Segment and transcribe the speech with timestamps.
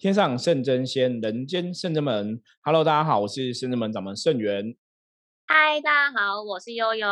[0.00, 2.40] 天上圣真仙，人间圣真门。
[2.62, 4.74] Hello，大家好，我是圣真门掌门圣元。
[5.46, 7.06] 嗨，大家好，我是悠悠。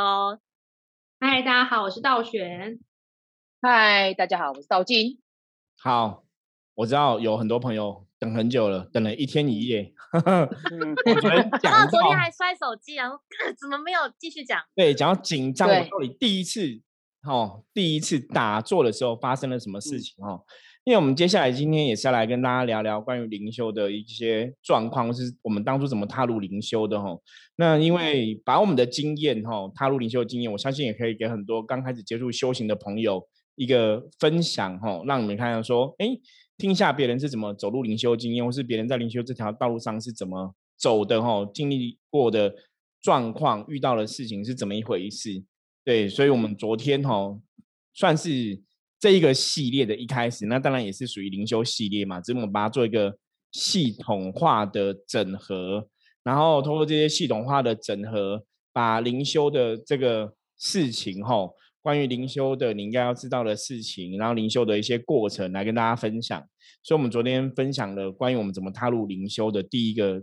[1.20, 2.80] 嗨，大家好，我是道玄。
[3.60, 5.20] 嗨，大家好，我是道静。
[5.76, 6.24] 好，
[6.76, 9.92] 我知道有很多朋友等很久了，等了一天一夜。
[10.14, 13.20] 我昨天讲到昨天还摔手机然后，
[13.60, 14.62] 怎么没有继续讲？
[14.74, 16.80] 对，讲到紧张，我到底第一次
[17.24, 20.46] 哦，第一次打坐的时候发生了什么事情哦？
[20.88, 27.14] 因为我们接下来今天也是要来跟大家聊聊关于灵修的一些状况，是我们当初怎么踏入灵修的哈。
[27.56, 33.22] 那因为把我们的经验哈，踏入灵修的经验，我相信也可以给很多刚开始接触修行的朋友
[33.56, 36.06] 一个分享哈，让你们看到说，哎，
[36.56, 42.54] 听一下别人是怎么走入灵修经验，或是别人在灵修这条道路上是怎么走的哈，经历过的
[43.02, 45.44] 状况，遇到的事情是怎么一回事。
[45.84, 47.38] 对，所以我们昨天哈
[47.92, 48.62] 算是。
[49.00, 53.16] 这一个系列的一开始，那当然也是属于灵修系列嘛，只是我们把它做一个
[53.52, 55.88] 系统化的整合，
[56.22, 61.48] 然后通过这些系统化的整合，把灵修的这个事情，哈，
[61.80, 66.42] 关于灵修的你应该要知道的事情，然后灵修的一些过程来跟大家分享。
[66.82, 70.22] 所以，我们昨天分享了关于我们怎么踏入灵修的第一个。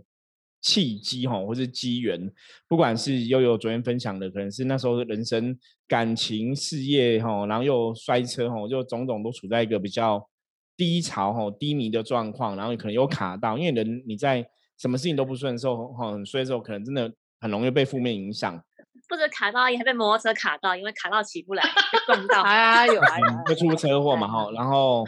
[0.60, 2.30] 契机哈，或是机缘，
[2.66, 10.28] 不管是悠悠昨天分享的，可能是那时候人生感情事业哈，然后又摔车哈，就种种都处在一个比较
[10.76, 14.44] 低潮哈、低迷的状况，然后可能有卡到，因为人你在
[14.78, 18.60] 什么事情都不顺的时候哈，很衰的时候，可能真的很容易被负面影响。
[19.08, 21.62] 不止卡到，也还被摩托车卡到，因为卡到起不来，
[22.06, 23.00] 撞到，哎呦，
[23.46, 25.04] 会出车祸嘛哈，然后。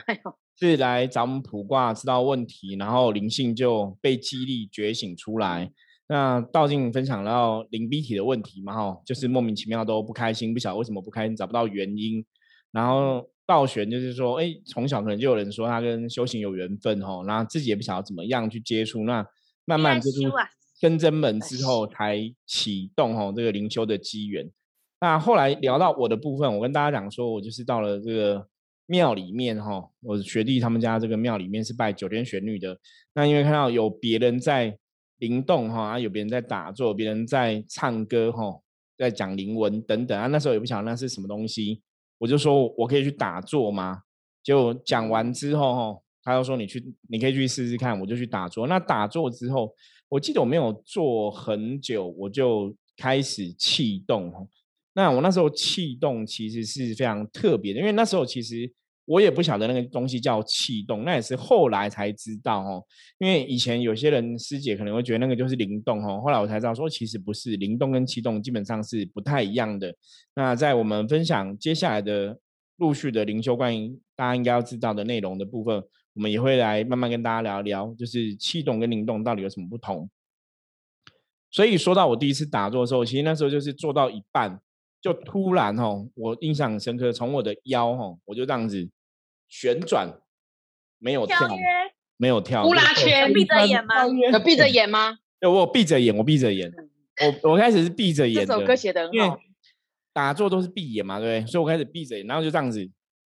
[0.60, 5.70] 是来找我们卜卦知道问题，然后灵性就被激励觉醒出来。
[6.08, 12.24] 那道静分享到灵逼体的问题嘛，哈，就是莫名其妙都不开心，不晓得为什么不开心，找不到原因。
[12.72, 19.04] 然后道玄就是说，哎，从小可能就有人说他跟修行有缘分，哈，然后自己也不晓得怎么样去接触。
[19.04, 19.24] 那
[19.64, 20.18] 慢慢就是
[20.80, 24.50] 跟真门之后才启动，哈，这个灵修的机缘。
[25.00, 28.48] 那后来聊到我的部分，我跟大家讲说，我就是到了这个。
[28.90, 32.76] 庙里面哈，我学弟他们家这个庙里面是拜九天玄女的。
[33.12, 34.78] 那因为看到有别人在
[35.18, 38.58] 灵动哈，啊有别人在打坐，别人在唱歌哈，
[38.96, 40.26] 在讲灵文等等啊。
[40.28, 41.82] 那时候也不晓得那是什么东西，
[42.16, 44.00] 我就说我可以去打坐吗？
[44.42, 48.00] 就讲完之后哈，他又说你去，你可以去试试看。
[48.00, 48.66] 我就去打坐。
[48.66, 49.70] 那打坐之后，
[50.08, 54.32] 我记得我没有坐很久，我就开始气动。
[54.98, 58.68] 那我那时候气动其实是非常特别的，因为那时候其实
[59.04, 62.82] 我也不晓得那个东西叫气动，那也是后来才知道哦。
[63.18, 69.94] 因为以前有些人师姐可能会觉得那个就是灵动哦，后来我才知道说其实不是，灵动跟气动基本上是不太一样的。
[70.34, 72.36] 那在我们分享接下来的
[72.78, 75.80] 陆续的灵修关于大家应该要知道的内容的部分，
[76.14, 80.10] 我们也会来慢慢跟大家聊一聊，就是气动跟灵动到底有什么不同。
[81.52, 84.60] 所以说到我第一次打坐的时候，其实那时候就是做到一半。
[85.00, 88.88] 就突然哦，我印象很深刻，从我的腰哦，我就这样子
[89.46, 90.12] 旋转，
[90.98, 91.48] 没有跳，
[92.16, 94.06] 没有跳，呼啦圈，闭着眼吗？
[94.32, 95.18] 有闭着眼吗？
[95.38, 96.72] 对，我闭着眼，我闭着眼，
[97.42, 98.44] 我我开始是闭着眼。
[98.44, 99.38] 这首歌写的很好，
[100.12, 101.50] 打坐都是闭眼嘛，对不对？
[101.50, 102.84] 所以我开始闭着眼，然后就这样子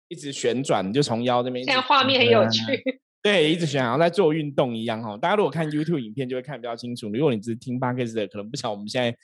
[0.08, 1.64] 一直旋转，就从腰这边。
[1.64, 2.62] 现在画面很有趣。
[3.22, 5.16] 对，一直旋，好像在做运动一样哈。
[5.18, 7.08] 大家如果看 YouTube 影片，就会看比较清楚。
[7.10, 9.16] 如果你只是听 Podcast 的，可能不晓得我们现在。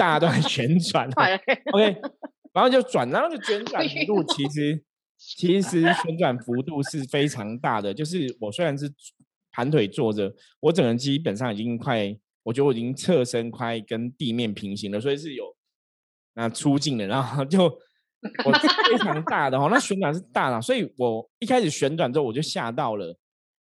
[0.00, 1.06] 大家都在旋转，
[1.74, 2.00] OK，
[2.54, 4.82] 然后就转，然后就旋转 幅度其实
[5.36, 7.92] 其实旋转幅度是非常大的。
[7.92, 8.90] 就是我虽然是
[9.52, 15.54] 盘腿坐着，我整个人基本上已经快，我觉得我已经侧身快跟地面平行了，所以是有
[16.32, 18.52] 那出镜的，然后就我
[18.90, 23.14] 非常大的哦，那旋转是大的，所以我一开始旋转之后我就吓到了，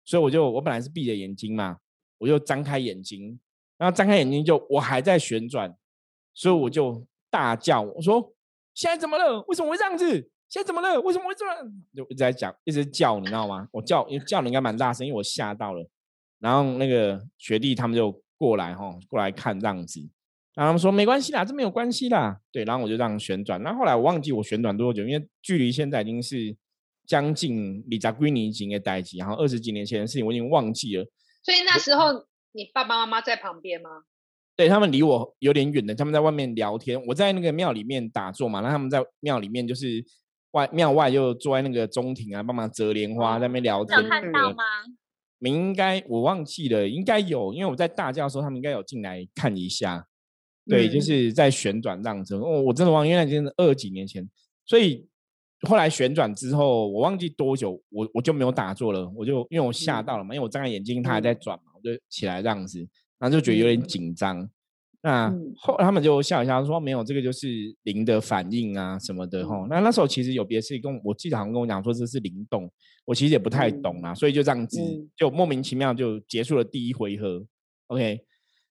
[0.04, 1.78] 所以我就我本来是闭着眼睛嘛，
[2.19, 3.41] 我就张开眼睛，
[3.77, 5.75] 然后张开眼睛就我还在旋转。
[6.38, 8.33] 所以我就大叫，我说
[8.72, 9.42] ：“现在怎么了？
[9.48, 10.07] 为什么会这样子？
[10.48, 11.01] 现在怎么了？
[11.01, 11.57] 为什么会这样？”
[11.92, 13.66] 就一直在讲，一直叫，你知道吗？
[13.72, 15.84] 我叫，因为叫的应该蛮大声，因为我吓到了。
[16.39, 19.98] 然后那个学弟他们就过来哈，过来看这样子。
[20.54, 23.60] 然后他们说：“没关系啦，这没有关系啦。”对，然后我就这样旋转。
[23.60, 26.57] 然后后来我忘记我旋转多久，因为距离现在已经是
[27.04, 31.04] 将近李扎圭尼经的代际，然后二十几年前的事情我已经忘记了。
[31.42, 34.04] 所以那时候你爸爸妈妈在旁边吗？
[34.59, 40.05] 对他们离我有点远的，他们在外面聊天，我在那个庙里面打坐嘛，那他们在庙里面就是
[40.51, 44.03] 外庙外就坐在那个中庭啊，帮忙折莲花，在那边聊天。
[44.03, 44.65] 有看到吗？
[45.39, 50.05] 你应该我忘记了，应该有，因为我在大教的时候，他们应该有进来看一下。
[50.66, 52.34] 对，就是在旋转这样子。
[52.34, 54.28] 哦，我真的忘，因为那已经是二几年前，
[54.66, 55.07] 所以
[55.69, 62.84] 后来旋转之后，我忘记多久，我我就没有打坐了，我就因为我吓到了嘛，因为我睁开眼睛，它还在转嘛，我就起来这样子，
[63.18, 64.48] 然后就觉得有点紧张。
[65.00, 67.48] 那后他们就笑一笑说：“没有，这个就是
[67.84, 72.68] 灵的反应啊什么的吼。”那那时候其实有别事跟我记得好像跟我讲说这是灵动，
[73.04, 74.80] 我其实也不太懂啊，所以就这样子
[75.16, 77.47] 就莫名其妙就结束了第一回合。
[77.86, 78.20] OK，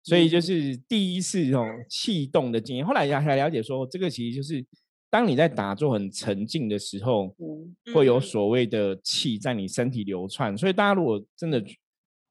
[0.04, 2.86] 所以就是第一次这种气动的经验。
[2.86, 4.64] 后来才了解说，这个其实就是
[5.10, 7.34] 当你在打坐很沉静的时候，
[7.96, 10.58] 会有所谓的气在你身体流窜。
[10.58, 11.64] 所以大家如果真的。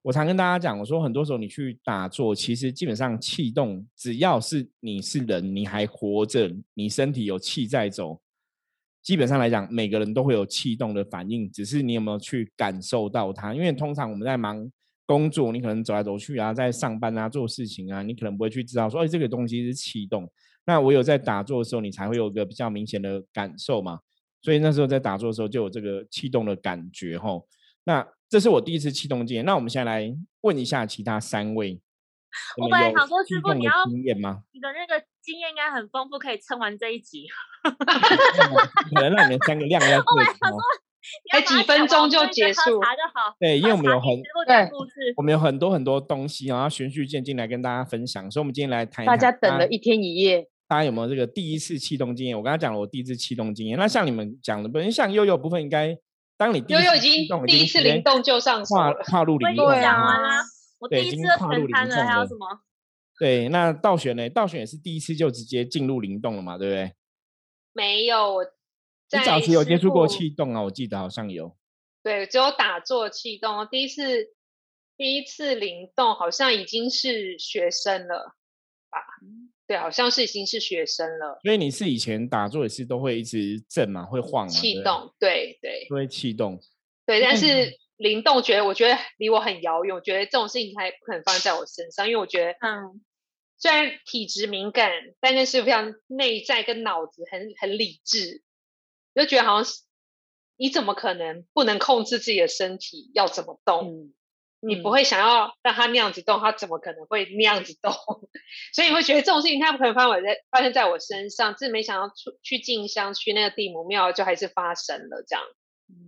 [0.06, 8.20] 我常跟大家讲，我说很多时候你去打坐，其实基本上气动，只要是你是人，你还活着，你身体有气在走，
[9.02, 13.52] 基本上来讲，每个人都会有气动的反应，只是你有没有去感受到它。
[13.52, 14.70] 因为通常我们在忙
[15.06, 20.30] 工作，你可能走来走去啊，在上班啊，做事情啊，你可能不会去知道说，哎，这个东西是气动。
[20.64, 23.98] 那我有在打坐的时候，你才会有个比较明显的感受嘛。
[24.40, 27.44] 所以那时候在打坐的时候，就有这个气动的感觉吼。
[27.82, 29.44] 那这是我第一次气动经验。
[29.44, 31.80] 那我们现在来问一下其他三位，
[32.58, 34.42] 我本来想说师傅你要经验吗？
[34.52, 37.26] 你的那个经验应该很丰富，可以撑完这一集。
[37.62, 39.98] 可能让你们三个亮一下。
[39.98, 40.58] 我本来想说，
[41.30, 42.80] 才几分钟就结束，
[43.38, 44.08] 对，因为我们有很
[44.46, 44.68] 对，
[45.16, 48.28] 我们有很多很多东西，然后循序渐进来跟大家分享。
[48.30, 49.06] 所以，我们今天来谈。
[49.06, 52.36] 大家等了一天一夜，大家有没有这个第一次气动经验？
[52.36, 53.78] 我刚才讲了我第一次气动经验。
[53.78, 55.96] 那像你们讲的，不能像悠悠部分应该。
[56.36, 60.42] 当你悠悠已经第一次灵动就上跨跨入灵动，对啊，
[60.78, 62.60] 我第一次全瘫了，还有什么？
[63.18, 64.28] 对，那倒选呢？
[64.28, 66.58] 倒选也是第一次就直接进入灵动了嘛？
[66.58, 66.94] 对不对？
[67.72, 70.62] 没有，我你早期有接触过气动啊？
[70.62, 71.56] 我记得好像有。
[72.02, 73.66] 对，只有打坐气动。
[73.70, 74.28] 第一次
[74.96, 78.34] 第一次灵动，好像已经是学生了吧？
[79.66, 81.40] 对，好像是已经是学生了。
[81.42, 84.52] 所以你是以前打坐也是都会一直震嘛，会晃嘛？
[84.52, 86.60] 气动，对对，会气动。
[87.04, 89.94] 对，但是灵动，觉得我觉得离我很遥远。
[89.94, 93.02] 我觉得这种事情还不可能发生在我身上，因为我觉得，嗯，
[93.58, 94.90] 虽然体质敏感，
[95.20, 98.42] 但那是非常内在跟脑子很很理智，
[99.14, 99.82] 就觉得好像是
[100.56, 104.12] 你怎么可能不能控制自己的身体要怎么动？
[104.60, 107.92] 你不会想要让它那样子动，它怎么可能会那样子动？
[108.74, 111.54] 所以你会觉得这种事情，它不可能发生在发生在我身上。
[111.54, 115.44] 只是没想到出去进香去那个地母庙，就还是发生了这样。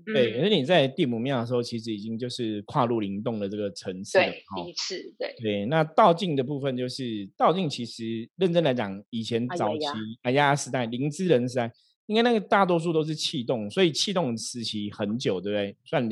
[0.06, 4.18] 对，而且你在地母庙的时候，其实已经就是跨入灵动的这个层次。
[4.18, 5.14] 对，第一次。
[5.16, 9.86] 对对，那道境的部分就是道境，其实认真来讲，以前早期
[10.22, 11.70] 哎呀时代、灵芝人时代，
[12.06, 15.76] 应该那个大多数都是气动，所以气动时期很久，对不对？
[15.84, 16.08] 算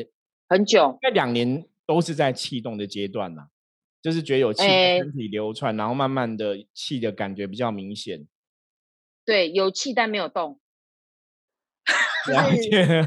[0.48, 1.66] 很久，应该两年。
[1.86, 3.48] 都是在气动的阶段呐，
[4.02, 4.64] 就是觉得有气
[4.98, 8.26] 身体流窜，然后慢慢的气的感觉比较明显。
[9.24, 10.60] 对，有气但没有动。
[12.28, 13.06] 了解。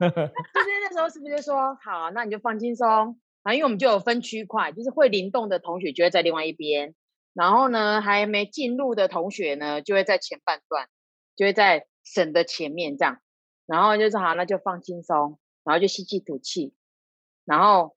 [0.00, 3.52] 就是那时候是不是说好，那你就放轻松啊？
[3.52, 6.94] 因为我们就有分区块，就是会灵动的同学就会在另外一边，
[7.34, 10.88] 然后呢还没进入的同学呢就会在前半段，
[11.36, 13.20] 就会在省的前面这样，
[13.66, 16.72] 然后就是好，那就放轻松，然后就吸气吐气。
[17.50, 17.96] 然后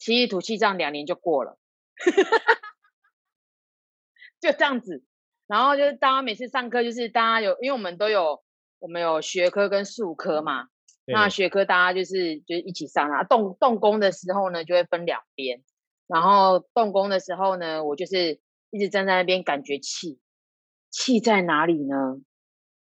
[0.00, 1.56] 吸气吐气，这样两年就过了，
[4.40, 5.04] 就这样子。
[5.46, 8.42] 然后就是大家每次上课，就是大家有，因为我们都有，
[8.80, 10.66] 我们有学科跟术科嘛。
[11.04, 13.22] 那学科大家就是就是一起上啊。
[13.22, 15.62] 动动工的时候呢，就会分两边。
[16.08, 20.18] 然后动工的时候呢，我就是一直站在那边感觉气，
[20.90, 22.16] 气在哪里呢？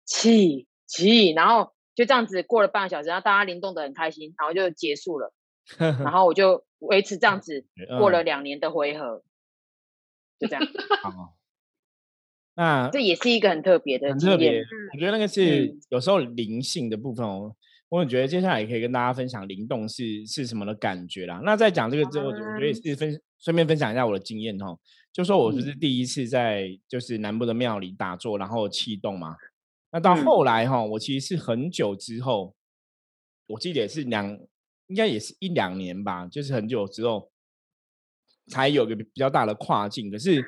[0.05, 5.33] 气气，然后就这样子过了半个小时，然后大家灵动的很开心，然后就结束了。
[5.77, 7.67] 然 后我就维持这样子
[7.99, 9.23] 过了两年的回合，
[10.39, 10.67] 就这样。
[11.03, 11.37] 好，
[12.55, 14.65] 那这也是一个很特别的，很特别。
[14.95, 17.55] 我觉得那个是有时候灵性的部分哦。
[17.91, 21.41] 我觉得接下来也可以跟大家分享灵动是是什么的感觉啦。
[21.43, 24.79] 那在讲这个之后，我觉得也是分顺便分享一下我的经验哦。
[25.11, 29.37] 就说我不是第一次在就是南部的庙里打坐，然后气动嘛。
[29.91, 32.55] 那到后来哈，我其实是很久之后，
[33.47, 34.39] 我记得也是两。
[34.89, 37.31] 应该也是一两年吧，就是很久之后
[38.49, 40.11] 才有个比较大的跨境。
[40.11, 40.43] 可是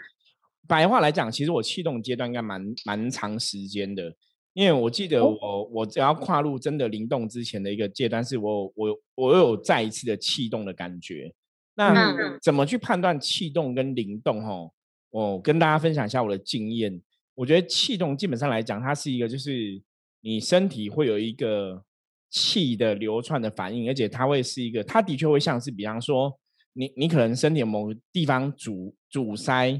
[0.67, 4.15] 白话来讲，其实我气动阶段应该蛮蛮长时间的，
[4.55, 11.35] 因为我记得我我只要跨入真的灵动之前的一个阶段，是我我我有再一次的气动的感觉。
[11.75, 14.43] 那怎么去判断气动跟灵动？
[14.43, 14.71] 哈，
[15.11, 17.03] 我跟大家分享一下我的经验。
[17.35, 19.83] 我觉得气动基本上来讲，它是一个就是
[20.23, 21.85] 你身体会有一个。
[22.31, 26.33] 气的流窜的反应，而且它会是一个，它的确会像是，比方说，
[26.75, 29.73] 你你可能身体某个地方阻阻塞，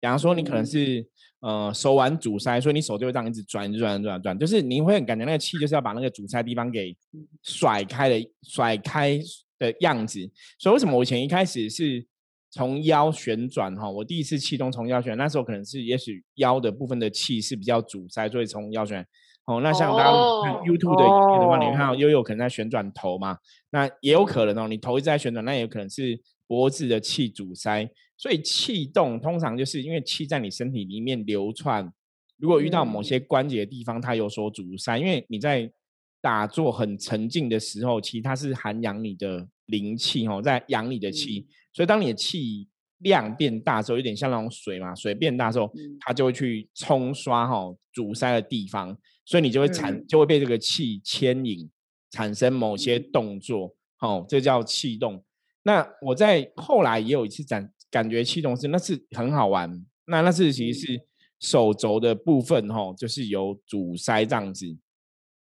[0.00, 1.06] 比方说你可能是
[1.40, 6.96] 呃手腕阻塞，所以你手就会这样一直转转转转，就是你会感觉那个气就是要把那个阻塞地方给
[7.42, 9.20] 甩开的甩开
[9.58, 10.18] 的样子。
[10.58, 12.06] 所以为什么我以前一开始是
[12.50, 13.90] 从腰旋转哈？
[13.90, 19.06] 我第一次气动从腰旋，那时候可能是也许腰的部分的气是比较阻塞，所以从腰旋。
[19.48, 20.10] 哦，那像大家
[20.44, 23.38] 看 YouTube 的影片的话，你看到悠悠可能在旋转头嘛，
[23.70, 27.88] 那也有可能哦，你头一直在旋转，那也有可能是脖子的气阻塞。
[28.18, 31.90] 所以气动通常就是因为气在你身体里面流窜，
[32.36, 35.72] 如果遇到某些关节的地方它有所阻塞，因为你在
[36.20, 48.96] 打坐很沉静的时候，其实它是涵养你的灵气哦，在养你的气，所以当你的气量变大时候，有点像那种水嘛，水变大时候，它就会去冲刷哈阻塞的地方。
[49.24, 51.70] 所以你就会产就会被这个气牵引，
[52.10, 55.22] 产生某些动作，哦，这叫气动。
[55.64, 59.84] 那我在后来也有一次感感觉气动是那是很好玩。
[60.06, 61.00] 那那次其实是
[61.38, 64.66] 手肘的部分，哈，就是有阻塞这样子。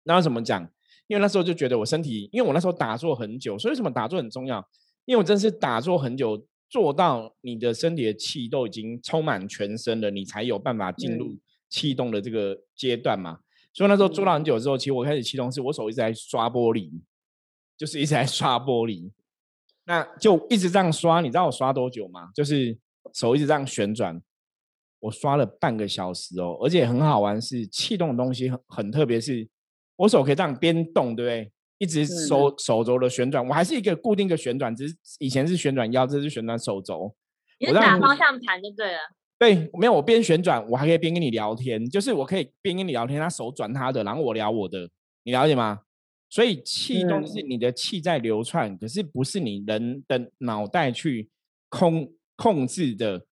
[0.03, 0.69] 那怎么讲？
[1.07, 4.69] 因为那时候就觉得我身体，因为我那时候打坐很久，所以什么打坐很重要？
[5.05, 11.37] 因为我真是打坐很久，做到你的身体的气都已经充满全身了，你才有办法进入
[11.69, 13.41] 气动的这个阶段嘛。
[13.75, 16.91] 所以那时候做了很久之后，其实我开始气动是，我手一直在刷玻璃，
[17.77, 19.11] 就是一直在刷玻璃，
[19.85, 21.21] 那就一直这样刷。
[21.21, 22.31] 你知道我刷多久吗？
[22.35, 22.79] 就是
[23.13, 24.23] 手一直这样旋转，
[25.01, 26.57] 我刷了半个小时哦。
[26.61, 29.49] 而且很好玩，是气动的东西很很特别，是
[29.97, 31.53] 我手可以这样边动，对不对？
[31.81, 37.17] 一直手手肘的旋转，我还是一个固定的旋转，只是以前是旋转腰，这是旋转手肘。
[37.59, 38.99] 你是打方向盘就对了。
[39.39, 44.91] 对，没有我边旋转，我还可以边跟你聊天，就是我可以边跟你聊天，他手转他的，然后我聊我的，
[45.23, 45.81] 你了解吗？
[46.29, 51.31] 所以气动是你的气在流窜，可是不是你人的脑袋去
[51.71, 53.25] 控控制的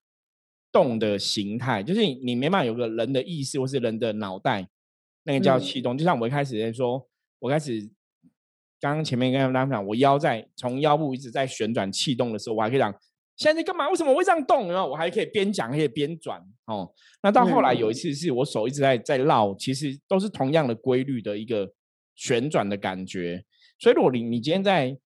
[0.72, 4.68] 动的形态，就是你你没办法有个人的意识或是人的脑袋，
[5.24, 5.96] 那个叫气动。
[5.96, 7.06] 就像我一开始在说，
[7.38, 7.88] 我开始
[8.80, 12.94] 刚刚前面跟大家讲，我腰在从腰部一直在旋转气动的时候，我还可以讲。
[13.36, 13.88] 现在在干嘛？
[13.88, 14.66] 为什么会这样动？
[14.66, 16.92] 然后我还可以边讲，可以边转哦。
[17.22, 21.72] 那到后来有一次，是我手一直在在绕，其实都是同样的规律的一个
[22.16, 23.44] 旋转的感觉。
[23.78, 24.98] 所以如果你你今天在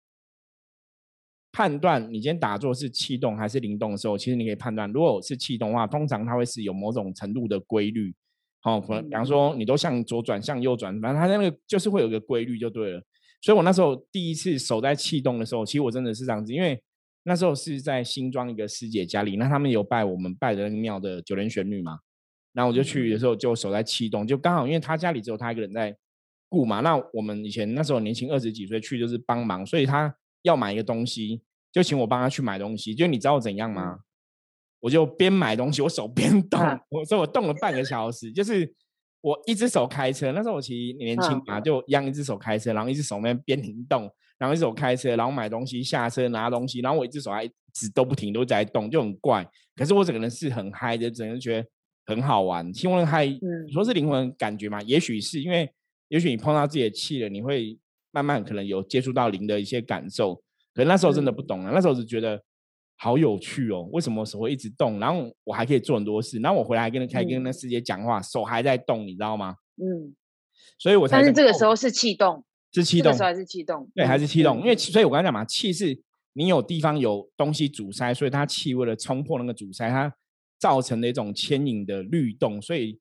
[1.52, 8.14] 判断你今天打坐是气动还是灵动的时候，其实你可以判断，如果是气动的话，通常它会是有某种程度的规律。
[8.62, 13.02] 好，可能比方说你都向左转、向右转，反正它那个就是会有个规律就对了。
[13.42, 16.82] 所以我那时候第一次守在气动的时候，其实我真的是这样子，因为。
[17.24, 22.00] 那时候是在新庄一个师姐家里，那他们有拜我们拜的那个庙的九莲玄女嘛，
[22.52, 25.96] 然后我就去的时候就守在气动，就刚好因为他家里只有他一个人在
[26.48, 32.92] 顾嘛，那我们以前那时候年轻二十几岁去就是帮忙，所以他要买一个东西，就请我帮他去买东西。
[32.92, 34.00] 就你知道怎样吗？
[34.80, 38.74] 我就边买东西，我手边 动，我说我动了半个小时，就是
[39.22, 44.10] 我一只手开车，那时候我其实年轻嘛，就一样一只手开车，然后一只手那边停动。
[44.38, 49.48] 然后一手开车，然后买东西，下车拿东西，然后我一只手还一直都不停，都在动，就很怪。
[49.76, 51.68] 可是我整个人是很嗨的，整个人觉得
[52.06, 52.72] 很好玩。
[52.72, 54.82] 听闻嗨，你说是灵魂感觉吗？
[54.82, 55.70] 也许是因为，
[56.08, 57.78] 也许你碰到自己的气了，你会
[58.10, 60.42] 慢慢可能有接触到灵的一些感受。
[60.74, 62.42] 可那时候真的不懂啊，那时候只觉得
[63.02, 65.00] 好有趣哦，为什么手会一直动？
[65.00, 66.38] 然后我还可以做很多事。
[66.38, 69.56] 然后我回来跟那开跟那师姐讲话，手还在动，你知道吗？
[69.76, 70.14] 嗯。
[70.78, 71.16] 所以我才。
[71.16, 72.44] 但是这个时候是气动。
[72.72, 73.90] 是气动，还是气动？
[73.92, 74.60] 对，还是气动。
[74.60, 76.00] 因为所以，我刚才讲嘛，气是
[76.34, 80.14] 你有地方有东西阻塞，所以它气为了冲破那个阻塞，它
[80.60, 82.62] 造成的一种牵引的律动。
[82.62, 83.00] 所以，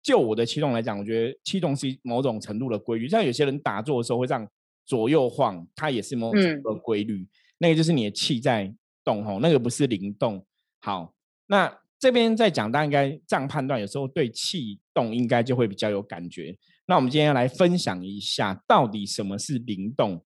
[0.00, 3.08] 就我的气动来讲，我觉得气动是某种程度的规律。
[3.08, 4.48] 像有些人打坐的时候会这样
[4.86, 7.26] 左右晃，它也是某种程度的规律。
[7.58, 8.72] 那个就是你的气在
[9.10, 10.46] 动吼，那个不是灵动。
[10.80, 11.12] 好，
[11.48, 16.56] 那这边在讲，大家应该这样判断，有时候对气动应该就会比较有感觉。
[16.86, 20.24] 那我们今天来分享一下，到底什么是灵动？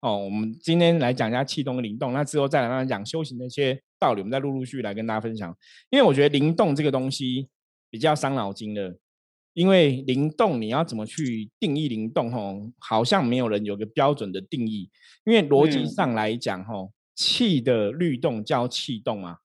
[0.00, 5.54] 哦，我们今天来讲一下气动跟灵动，那之后再来慢慢讲修行的一些道理，我们再陆陆续续来跟大家分享。
[5.90, 7.48] 因为我觉得灵动这个东西
[7.90, 8.98] 比较伤脑筋的，
[9.52, 12.30] 因为灵动你要怎么去定义灵动？
[12.32, 14.90] 吼，好像没有人有个标准的定义。
[15.24, 19.38] 因为逻辑上来讲，吼，气的律动叫气动啊，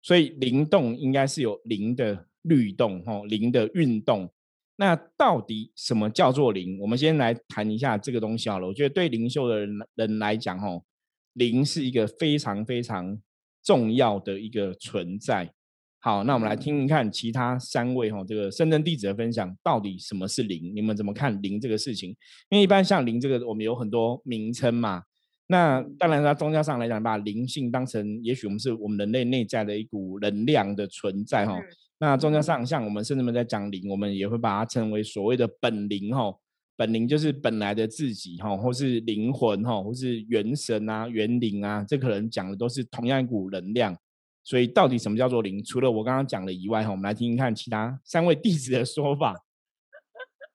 [0.00, 4.32] 所以灵动应该是有灵的律动，吼，灵的运动。
[4.76, 6.78] 那到底什么叫做灵？
[6.78, 8.68] 我们先来谈一下这个东西好了。
[8.68, 10.84] 我觉得对灵修的人人来讲，吼，
[11.32, 13.20] 灵是一个非常非常
[13.64, 15.52] 重要的一个存在。
[15.98, 20.72] 好，那我们来听一看其他三位吼这个深圳弟子的分享，到底什么是灵？
[20.72, 22.10] 你们怎么看灵这个事情？
[22.50, 25.02] 因为一般像灵这个，我们有很多名称嘛。
[25.48, 31.56] 那当然，在宗教上来讲，把灵性当成，也许我们是我们人类内在的一股能量的存在哈。
[31.98, 36.34] 那宗教上，像我们甚至们在讲灵，我们也会把它称为所谓的本灵哈。
[36.76, 43.96] 本灵就是本来的自己哈，或是灵魂哈，或是元神啊、元灵啊，这可能讲的都是同样一股能量。
[44.44, 45.64] 所以，到底什么叫做灵？
[45.64, 49.44] 除了我刚刚讲的以外哈，我们来听听看其他三位弟子的说法。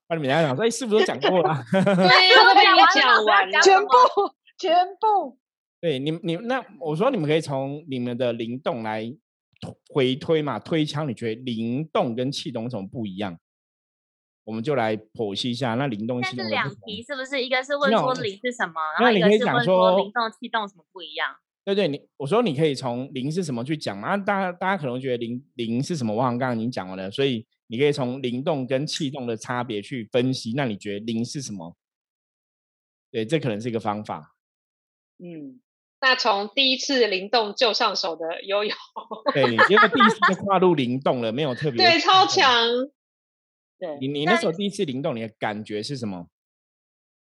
[0.09, 3.87] 那你们来讲说，哎，师傅都讲过了， 对，都被你讲完，全部。
[4.61, 5.39] 全部
[5.79, 9.11] 对你，你那我说你们可以从你们的灵动来
[9.89, 13.39] 回推嘛，推敲，你觉得灵动跟气动有什么不一样？
[14.43, 15.73] 我们就来剖析一下。
[15.73, 17.43] 那灵动气动是两题，是不是？
[17.43, 21.35] 一个是问说灵是什么，然后一个是问说灵动气动什么不一样？
[21.63, 24.17] 对对，你我说你可以从灵是什么去讲嘛？
[24.17, 26.13] 大家大家可能觉得灵灵是什么？
[26.13, 30.53] 我好像刚刚已经讲完了，所以你可以从灵动跟气动的差别去分析。
[30.55, 31.75] 那你觉得灵是什么？
[33.11, 34.35] 对，这可能是一个方法。
[35.23, 35.61] 嗯，
[36.01, 38.73] 那从第一次灵动就上手的悠悠，
[39.31, 42.67] 对，因为第一次就跨入灵动了，没有特别对，超强。
[43.77, 46.27] 对你，你那时候第一次灵动，你的感觉是什么？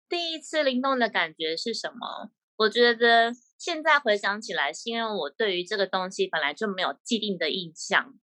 [0.10, 2.32] 第一次灵动的感觉是什么？
[2.56, 8.16] 我觉得现在回想起来，是因为我对于这个东西本来就没有既定的印象，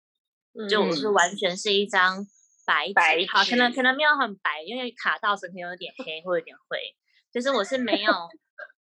[0.68, 2.26] 就是完全是一张
[2.66, 6.96] 白白好，可能可能没有很白，因为卡到整体有点黑或有点灰，
[7.32, 8.12] 就是我是没有。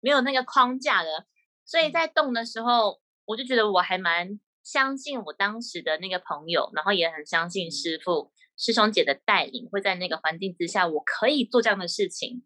[0.00, 1.26] 没有那个框架的，
[1.64, 12.44] 所以在动的时候，我就觉得我还蛮相信我当时的那个朋友，然后也很相信师傅师兄姐的带领，会在那个环境之下，我可以做这样的事情。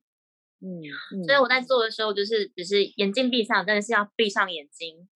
[0.61, 5.09] 嗯，所以我在做的时候，就是只是眼睛闭上，真的是要闭上眼睛，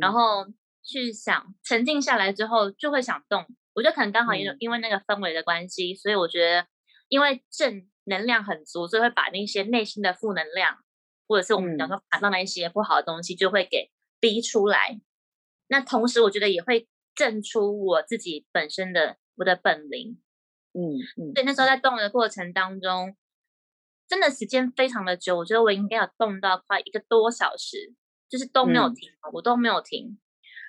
[0.00, 0.46] 然后
[0.82, 3.46] 去想，沉静下来之后就会想动。
[3.74, 6.66] 我觉得可能刚好因为因为那个氛围的关系，所以我觉得
[7.08, 10.78] 因为正能量很足，所以会把那些内心的负能量。
[11.26, 15.00] 或者是我们讲说卡到那一些不好的东西，就会给逼出来。
[15.68, 20.20] 那同时，我觉得也会震出我自己本身的我的本领。
[20.74, 21.32] 嗯嗯。
[21.34, 23.16] 所以那时候在动的过程当中，
[24.06, 25.38] 真的时间非常的久。
[25.38, 27.94] 我觉得我应该要动到快一个多小时，
[28.28, 30.18] 就是都没有停，我都没有停，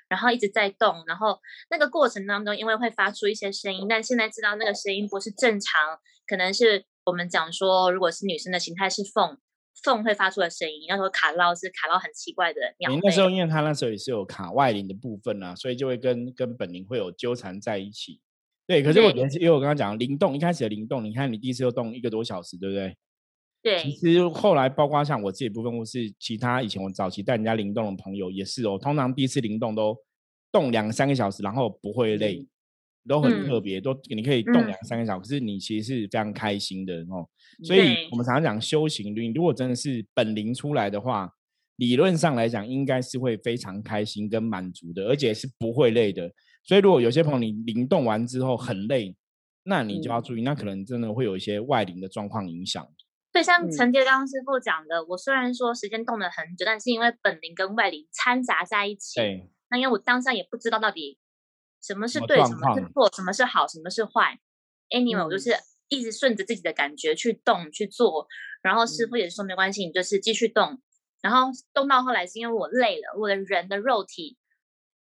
[0.08, 1.04] 然后一直在动。
[1.06, 9.38] 然后那个过程当中，因为会发出一些声音，但现在知道那个声音不是正常，可能是我们讲说，如果是女生的形态是凤。
[9.82, 12.92] 凤会发出的声音，那时候卡到是卡到很奇怪的鸟。
[12.92, 18.20] 你那时候因为它那时候也是有卡外铃的部分啊，所以就会跟跟本铃会有纠缠在一起。
[18.68, 22.96] 对，可是我觉得，因为我刚刚讲灵动，一开始的灵动，你看你第一次又动一个多小时，对不对？
[23.62, 23.84] 对。
[23.84, 29.98] 其实后来包括像我自己部分，或是其他以前我早期带人家灵动的朋友也是哦，通常第一次灵动都
[30.52, 32.48] 动两三个小时，然后不会累。
[33.08, 37.28] 都很特别，都你可以动两三个小时，可是你其实是非常开心的哦。
[37.63, 41.30] 所以我们常常讲修行，你如果真的是本灵出来的话，
[41.76, 46.32] 理论上来讲应该是会非常开心跟满足的，而且是不会累的。
[46.63, 49.16] 所以如果有些朋友你灵动完之后很累，
[49.66, 52.88] 那你就要注意，那可能真的会有一些外灵的状况影响。
[53.32, 61.18] 对，像陈杰刚师傅讲的，我虽然说时间动了很久，但是因为本灵跟外灵掺杂在一起，对，那因为我当下也不知道到底。
[61.84, 64.39] 什么是对，什么是错，什么是好，什么是坏
[64.89, 65.54] ？Anyway，我就是
[65.89, 68.26] 一直顺着自己的感觉去动去做，
[68.62, 70.82] 然后师傅也是说没关系，你就是继续动。
[71.22, 74.38] 然后动到后来是因为我累了，我的人的肉体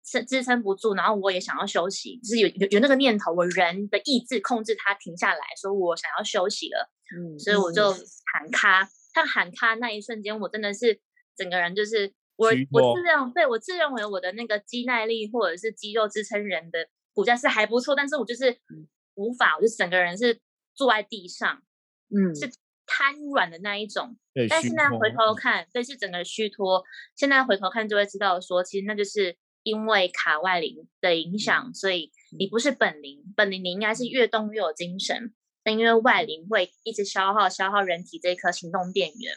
[0.04, 8.89] 是支撑不住，然后我也想要休息，就是有有有那个念头，我人的意志控制它停下来说我想要休息了，嗯，所以我就喊卡。
[9.13, 11.00] 他喊卡那一瞬间，我真的是
[11.36, 12.13] 整个人就是。
[12.42, 18.58] 我我自认对我自认为我的那个肌耐力或者是肌肉支撑人的骨架是还不错，但是我就是
[19.14, 20.40] 无法，我就整个人是
[20.74, 21.62] 坐在地上，
[22.10, 22.50] 嗯，是
[22.88, 24.18] 瘫软的那一种。
[24.50, 26.84] 但现在回头看，对，是整个虚脱。
[27.16, 39.34] 现在回头看就会知道，说其实那就是因为卡外灵的影响，所以你不是本灵，本灵你应该是越动越有精神，但因为外灵会一直消耗消耗人体这一颗行动电源，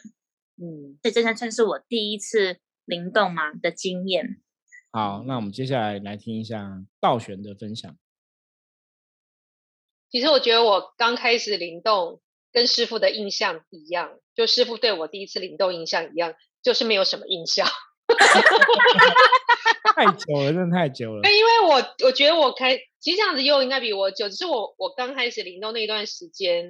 [0.57, 2.57] 嗯，所以这算算是我第一次。
[2.85, 4.41] 灵动吗的经验？
[4.91, 7.97] 好，那我们接下来来听一下道玄的分享。
[10.09, 12.21] 其实我觉得我刚开始灵动，
[12.53, 17.67] 跟师傅的印象一样，就师傅对我第一次灵动印象一样，就是没有什么印象。
[19.95, 21.29] 太久了，真的太久了。
[21.29, 26.63] 因为我我觉得我开，其实这样子又应该比我久，只是我我刚开始灵动那一段时间，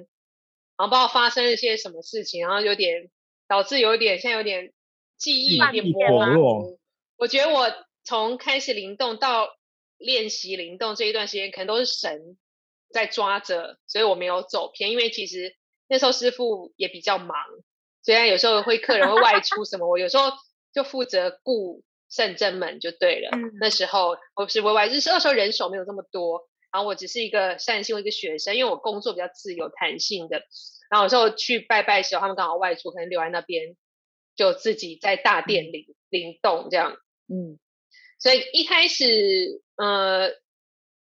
[0.76, 3.08] 然后不知道发生了些什么事情，然后有点
[3.46, 4.72] 导致有点现在有点。
[5.16, 6.78] 记忆有点薄弱。
[7.16, 7.72] 我觉得我
[8.04, 9.48] 从开始灵动到
[9.98, 12.36] 练习灵动这一段时间，可能都是神
[12.92, 14.90] 在抓着，所以我没有走偏。
[14.90, 15.56] 因为其实
[15.88, 17.36] 那时候师傅也比较忙，
[18.02, 20.30] 虽然有时候会客人会外出什么，我有时候
[20.72, 23.30] 就负责顾圣正门就对了。
[23.58, 30.42] 那时候我是外外，就是那时候人手没有这么多，然后我只是一个善心的一个学生，因为我工作比较自由弹性的。
[30.90, 33.76] 然后有时候去拜拜的时候，他们刚好外出，可能留在那边，
[34.36, 36.96] 就自己在大殿灵灵动这样。
[37.28, 37.58] 嗯，
[38.18, 40.30] 所以一开始，呃，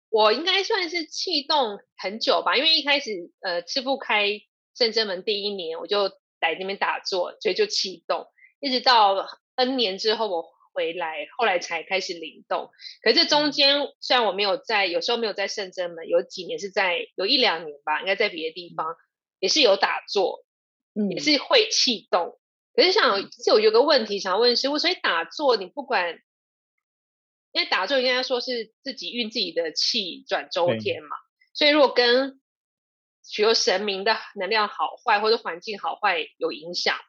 [0.09, 4.41] 我应该算是气动很久吧，因为一开始，呃，吃不开
[4.75, 8.27] 圣真门第一年，我就来那边打坐，所以就气动，
[8.59, 12.69] 一直到 N 年之后我回来，后来才开始灵动。
[13.01, 18.95] 可是中间虽然我没有在，有时候没有在圣真门，有几年是在，有一两年吧，应该在别的地方。
[19.39, 20.45] 也是有打坐，
[20.93, 22.39] 嗯也是会气动。
[22.73, 26.19] 可是想，就有个问题想问师傅，所以打坐你不管，
[27.51, 31.09] 因为打坐应该说是自己运自己的气转周天嘛。
[31.53, 32.39] 所以如果跟
[33.27, 37.01] 许多神明的能量好坏或者环境好坏有影响吗？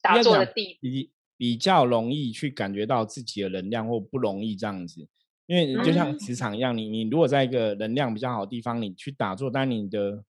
[0.00, 5.08] 打坐的地比比较容易去感觉到自己的能量，或不容易这样子。
[5.46, 10.24] 因为就像磁场一样，你你如果在一个能量比较好的地方，你去打坐，但你的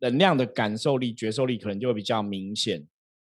[0.00, 2.86] 能量的感受力、觉受力可能就会比较明显，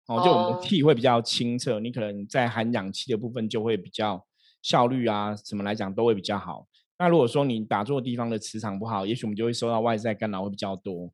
[0.08, 4.26] 哦，就我们气会比较清澈，你可能在含氧气的部分就会比较
[4.62, 6.68] 效率啊，什么来讲都会比较好。
[6.98, 11.12] 那如果说你打坐地方的磁场不好，也许我们就会受到外在干扰会比较多，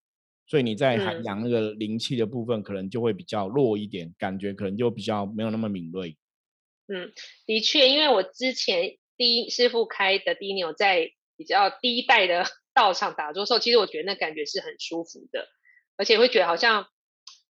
[0.47, 6.17] 所以你在含氧那个灵气的部分可能就会比较弱一点，感觉可能就比较没有那么敏锐。
[6.87, 7.11] 嗯，
[7.45, 12.45] 的确，因为我之前第一师傅开的第一年，我在比较低一代的。
[12.73, 15.45] 道场打坐的时候，其实我觉得那感觉是很舒服的，
[15.97, 16.85] 而且会觉得好像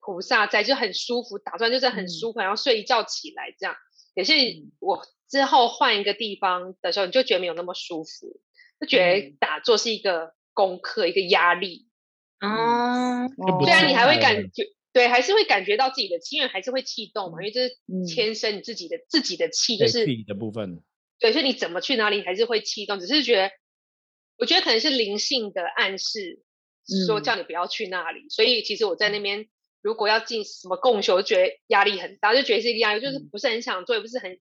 [0.00, 1.38] 菩萨在，就很舒服。
[1.38, 3.76] 打算就是很舒服，然后睡一觉起来这样。
[4.14, 4.32] 可是
[4.80, 8.40] 我之后换一个地方的时候，你就觉得没有那么舒服，
[8.80, 11.86] 就觉得打坐是一个功课，一个压力。
[12.40, 13.28] 哦，
[13.64, 20.82] 虽然你还会感觉，对，还是会感觉到自己的气，因为还是会气动嘛，因为这是天生你自己的自己的气，就是气的部分。
[21.18, 23.50] 对，所以你怎么去哪里还是会气动，只是觉得。
[24.40, 26.44] 我觉得可能是灵性的暗示，
[27.08, 28.28] 说叫你不要去那里。
[28.28, 29.48] 所以其实我在那边，
[29.82, 34.38] 如果要进什么共修，觉得压力很大，就觉得是一个压力，就是不是很想做，也不是很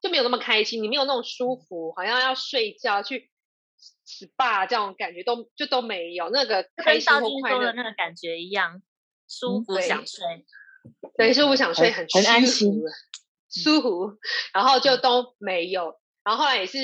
[0.00, 0.82] 就没有那么开心。
[0.82, 3.30] 你没有那种舒服，好像要睡觉去
[4.06, 8.82] SPA 这种感觉都就都没有那个开心或快乐的那个感觉一样，
[9.28, 10.44] 舒服想睡，
[11.16, 12.82] 对，舒服想睡，很很安心，
[13.50, 14.18] 舒服，
[14.52, 15.98] 然后就都没有。
[16.22, 16.78] 然后后来也是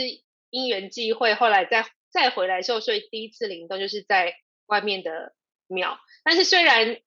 [0.51, 1.87] 因缘际会，后来再。
[2.13, 4.35] 再回来的时候，所以第一次灵动就是在
[4.67, 5.33] 外面的
[5.69, 5.97] 庙。
[6.25, 7.01] 但是虽然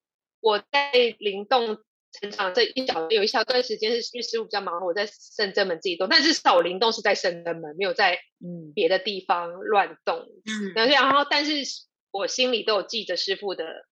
[0.44, 1.78] 我在灵动
[2.12, 10.28] 成长这一小有一小段时间是因为师傅比较忙，我在圣真门自己动，但至少我灵动是在圣真门，没有在嗯别的地方乱动。
[10.46, 11.64] 嗯，然后但是
[12.12, 13.86] 我心里都有记着师傅的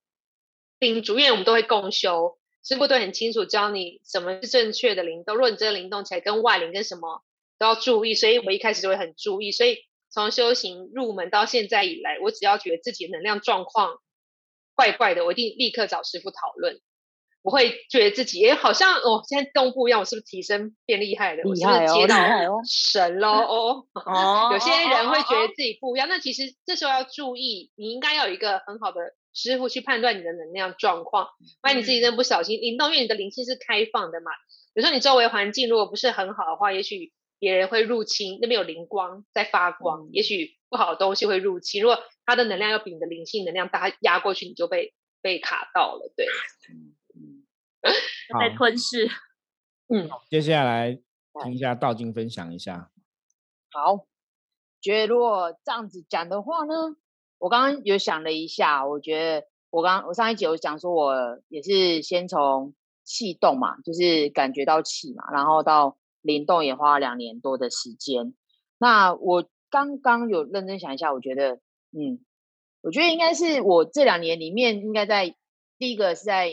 [0.78, 5.36] 叮嘱，因为我们都会共修，师傅都很清楚教你什么是正确的灵动。
[5.36, 7.24] 如果你真的灵动起来，跟外灵跟什么
[7.58, 9.86] 都要注意，所以我一开始就会很注意，所以。
[10.14, 14.02] 从修行入门到现在以来，我只要觉得自己的能量状况
[14.82, 16.80] 怪怪的，我一定立刻找师傅讨论。
[17.44, 21.44] 我会觉得自己也好像哦，现在动不一样，我是不是提升变厉害了？
[21.44, 24.50] 厉害哦，厉害哦，神喽哦哦。
[24.54, 29.02] 有些人会觉得自己不一样，那其实这时候要注意，你应该要有一个很好的
[29.34, 31.28] 师傅去判断你的能量状况。
[31.62, 34.32] 万一你自己真的不小心灵动，因为你的灵性是开放的嘛。
[34.74, 37.12] 有时候你周围环境如果不是很好的话，也许。
[37.42, 41.84] 别人会入侵，那边有灵光在发光，也许不好的东西会入侵。
[41.84, 46.12] 如果它的能量要比你的灵性能量大，压过去你就被被卡到了。
[46.16, 46.26] 对，
[48.40, 49.10] 在吞噬。
[49.90, 50.98] 嗯，接下来
[51.44, 52.90] 听一下道静分享一下。
[53.70, 54.08] 好，
[54.82, 56.96] 觉得如果这样子讲的话呢，
[57.38, 65.98] 我刚刚有想了一下，我觉得我刚我上一集有讲说，我也是先从气动嘛，就是感觉到气嘛，然后到。
[66.24, 68.36] 灵动也花了两年多的时间，
[68.78, 71.56] 那我刚刚有认真想一下，我觉得，
[71.92, 72.24] 嗯，
[72.82, 75.36] 我觉得应该是我这两年里面，应该在
[75.80, 76.52] 第一个是在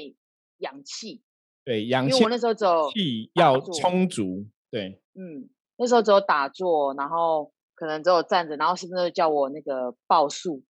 [0.56, 1.20] 氧气，
[1.64, 10.62] 对，氧气，我那时候走气要充足，对，嗯，那时候只有打坐，然后可能只有站着，然后是不是叫我那个报数，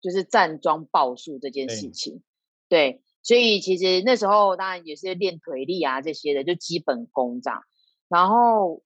[0.00, 2.22] 就是站桩报数这件事情，
[2.68, 7.62] 对，所以其实那时候当然也是练腿力啊这些的，就基本功这样。
[8.08, 8.82] 然后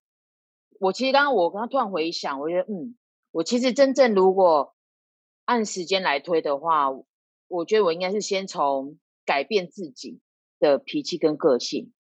[0.85, 2.95] 我其实刚刚我刚刚突然回想，我觉得嗯，
[3.31, 4.75] 我其实真正如果
[5.47, 6.91] 按时间来推的话，
[7.49, 10.21] 我觉得我应该是先从改变自己
[10.61, 11.95] 的脾气跟个性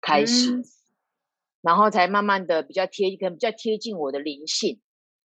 [0.00, 0.62] 开始，
[1.60, 4.80] 然后才慢慢的比较贴，可能比较贴近我的灵性，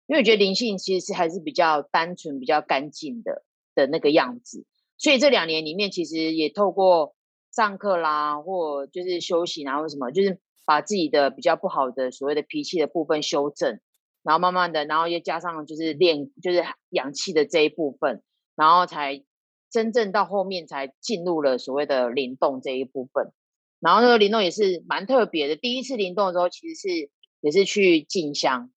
[0.06, 4.64] 因为我觉得灵性其实是还是比较单纯、比较干净的的那个样子。
[4.96, 7.14] 所以这两年里面，其实也透过
[7.50, 13.80] 上课啦，或就是休息然后什么，就是把自己的比较不好的所谓的脾气的部分修正，
[14.22, 18.22] 然后慢慢的，然后又加上就是练就是氧气的这一部分，
[18.56, 19.22] 然后才
[19.70, 23.32] 真正到后面才进入了所谓的灵动这一部分。
[23.80, 28.70] 然后那个灵动也是蛮特别的，第一次灵动的时候其实是也是去进香，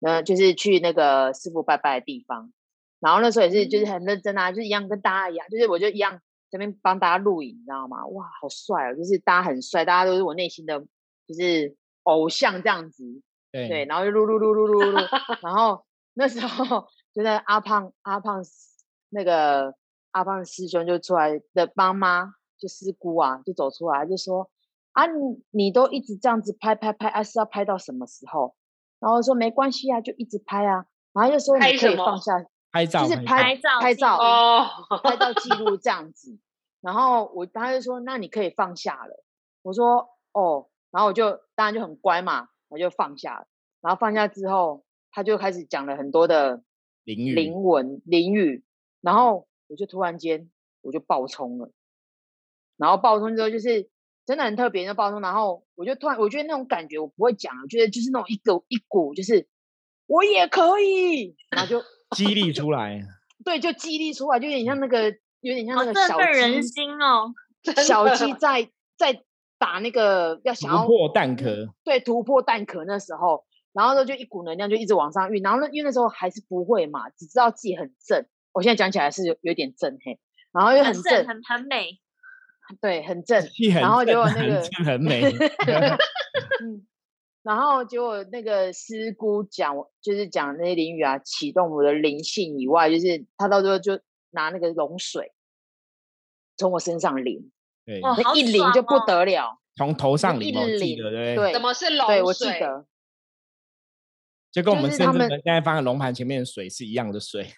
[0.00, 2.52] 呃，就是去那个师傅拜拜的地方。
[3.00, 8.06] 然后那时候也是就是很认真啊，就是一样跟大家一样，就是我就一样这边帮大家录影，你知道吗？
[8.06, 8.94] 哇，好帅哦！
[8.96, 10.84] 就是大家很帅，大家都是我内心的，
[11.28, 13.04] 就是偶像这样子。
[13.50, 14.98] 对，然后就录录录录录录，
[15.42, 18.42] 然后那时候就在阿胖阿胖
[19.08, 19.74] 那个
[20.10, 24.50] 阿胖师兄就出来的妈妈就师姑啊就走出来就说
[24.92, 28.54] 啊你你都一直这样子拍拍拍，啊是要拍到什么时候？
[28.98, 32.32] 然后说没关系啊，就一直拍啊，然后就说你可以放下。
[32.70, 34.66] 拍照就是拍照拍照哦，
[35.02, 36.38] 拍照记录这样子。
[36.82, 39.24] 然后我他就说：“那你可以放下了。”
[39.62, 43.46] 我说：“哦。”然后我就当然就很乖嘛，我就放下了。
[43.80, 46.62] 然后放下之后，他就开始讲了很多的
[47.04, 48.64] 灵语、灵文、灵语。
[49.00, 51.70] 然后我就突然间我就爆冲了。
[52.76, 53.88] 然后爆冲之后就是
[54.26, 55.20] 真的很特别的爆冲。
[55.20, 59.46] 然后我就突然我觉得那种感觉我不会讲，我觉得就是那种一股一股就是
[60.06, 61.82] 我也可以，然后就。
[62.16, 63.02] 激励出来，
[63.44, 67.34] 对，就激励出来，就有点像那个，有点像那个小鸡，人心哦，
[67.86, 69.22] 小鸡 在在
[69.58, 80.18] 打那个要想要突破蛋壳，对，突破蛋壳那时候，然后呢就一股能量就一直往上运，然后呢因为那时候还是不会嘛，只知道自己很正，我现在讲起来是有有点正嘿，
[80.52, 81.98] 然后又很正，很很美，
[82.80, 83.42] 对，很正，
[83.74, 85.22] 然后结果那个很美，
[86.62, 86.86] 嗯。
[87.44, 93.98] 然后结果那个师姑讲，就是讲那些灵雨啊，启动我的灵性以外，就是他到最后就
[94.30, 95.32] 拿那个龙水
[96.58, 97.50] 从我身上淋，
[97.88, 101.52] 对，那一淋就不得了，从头上淋，淋，对对？
[101.54, 102.22] 怎么是龙水？
[102.22, 102.84] 我记得，
[104.52, 107.50] 就跟我们甚至们现在放在龙盘前面的水是一样的水，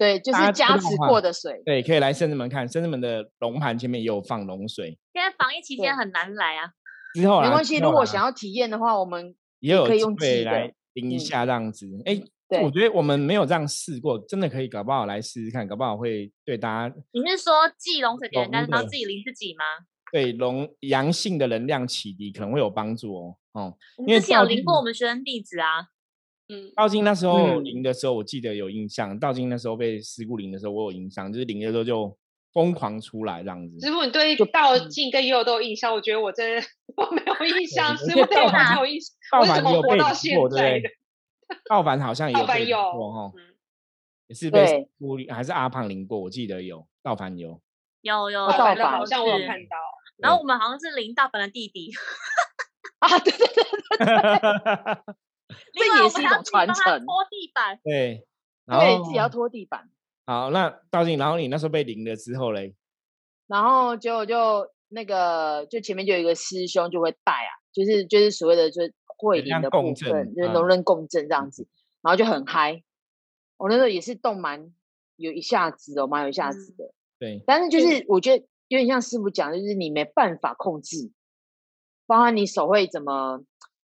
[0.00, 4.98] 对， 就是加持过的水，对，可以来圣至门看，圣至门的龙盘前面也有放龙水。
[5.12, 6.72] 现在防疫期间很难来啊。
[7.14, 11.86] 之后没关系，如果想要体验的话，我们也有可以用机来淋一下这样子。
[12.04, 12.20] 哎，
[12.60, 16.94] 我觉得我们没有这样试过，真的可以搞不好来试试看，搞不好会对大家。
[17.12, 19.64] 你是说寄龙水给人家，然后自己淋自己吗？
[20.12, 23.36] 对，龙阳性的能量启迪可能会有帮助哦。
[23.52, 23.74] 哦，
[24.06, 25.86] 因为之前有淋过我们学生弟子啊。
[26.48, 29.18] 嗯，道金那时候淋的时候，我记得有印象。
[29.18, 32.16] 道金那时候被事故淋的时候，我有印象，就是淋的时候就。
[32.52, 35.90] 疯狂出来这样子，师傅，你对道静跟佑都有印象？
[35.90, 36.62] 我觉得我真的
[36.96, 40.90] 我没有印象，师傅对我没有印象，我怎么活到现在的？
[41.68, 43.32] 道凡好像也有过哈，
[44.26, 46.18] 也是被孤立，还是阿胖淋过？
[46.18, 47.60] 我记得有道凡有，
[48.00, 49.76] 有有道凡好像我有看到，
[50.18, 51.92] 然后我们好像是淋道凡的弟弟。
[53.00, 54.04] 啊，对对对对
[55.74, 58.24] 这也是一种传承，拖地板，对，
[58.66, 59.90] 对，自己要拖地板。
[60.24, 62.76] 好，那道静，然后你那时候被淋了之后嘞，
[63.48, 68.82] 然后就就那个，就前面就有一个师兄就会带啊，就是就是所谓的就
[69.26, 71.66] 会灵的部分，就是能人共振这样子，
[72.02, 72.82] 然后就很嗨。
[73.56, 74.72] 我那时候也是动蛮
[75.16, 76.92] 有一下子哦，蛮有一下子的。
[77.18, 81.10] 对，但是就是我觉得有点像师傅讲，就是你没办法控制，
[82.06, 83.42] 包括你手会怎么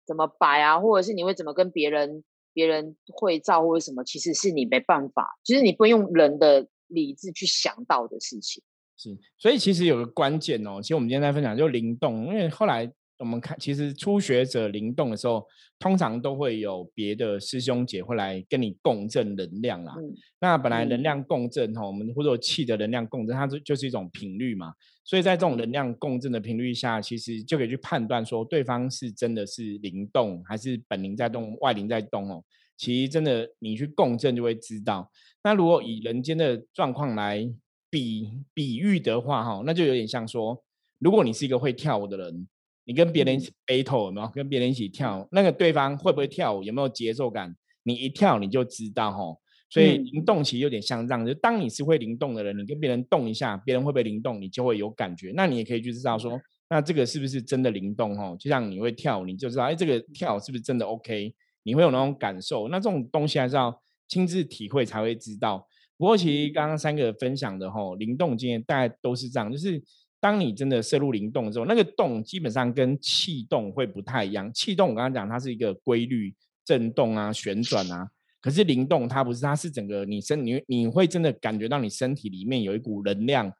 [0.06, 2.24] 怎么摆啊，或者是你会怎么跟别人。
[2.54, 8.62] 别人会照或者什么，其实是你没办法，其实你不用人的理智去想到的事情。
[8.94, 15.46] 是，所以其实有个关键哦，其实我们今天在分享就灵动，因为后来我们看，其实初学者灵动的时候，
[15.78, 19.94] 通常都会有别的师兄姐会来跟你共振能量啦。
[20.40, 24.72] 那本来能量共振哈，我们或者气的能量共振，它就就是一种频率嘛。
[25.04, 32.42] 所以在这种能量共振的频率下，其实就可以去判断说，对方是真的是灵动，还是本灵在动，外灵在动哦。
[32.76, 35.08] 其实真的，你去共振就会知道。
[35.44, 37.48] 那如果以人间的状况来
[37.88, 40.60] 比比喻的话，哈，那就有点像说，
[40.98, 42.48] 如果你是一个会跳舞的人，
[42.84, 44.28] 你跟别人一起 battle，有没有？
[44.28, 47.54] 跟别人一起跳，那个对方会不会跳舞，有没有节奏感？
[47.84, 49.40] 你一跳你就知道，吼。
[49.70, 55.32] 所以灵动其实有点像这样，就当你是会灵动的人，你跟别人动一下，别人会不会灵动，你就会有感觉。
[55.34, 58.14] 那你也可以去知道说，那这个是不是真的灵动？
[58.14, 61.34] 吼，就像你会跳，你就知道，哎，这个跳是不是真的 OK？
[61.62, 62.68] 你会有那种感受。
[62.68, 63.74] 那这种东西还是要
[64.08, 65.66] 亲自体会才会知道。
[65.96, 69.82] 不过其实刚刚三个分享的吼，灵动经验大概都是这样，就是
[70.22, 74.48] 当你真的摄入灵动的时候，那个动基本上跟气动会不太一样。
[74.54, 76.32] 气动我刚刚讲它是一个规律
[76.64, 78.08] 震动啊、旋转啊。
[78.40, 83.52] 可是灵动它不是，它是整个你身你你会真的感觉到你身体里面有一股能量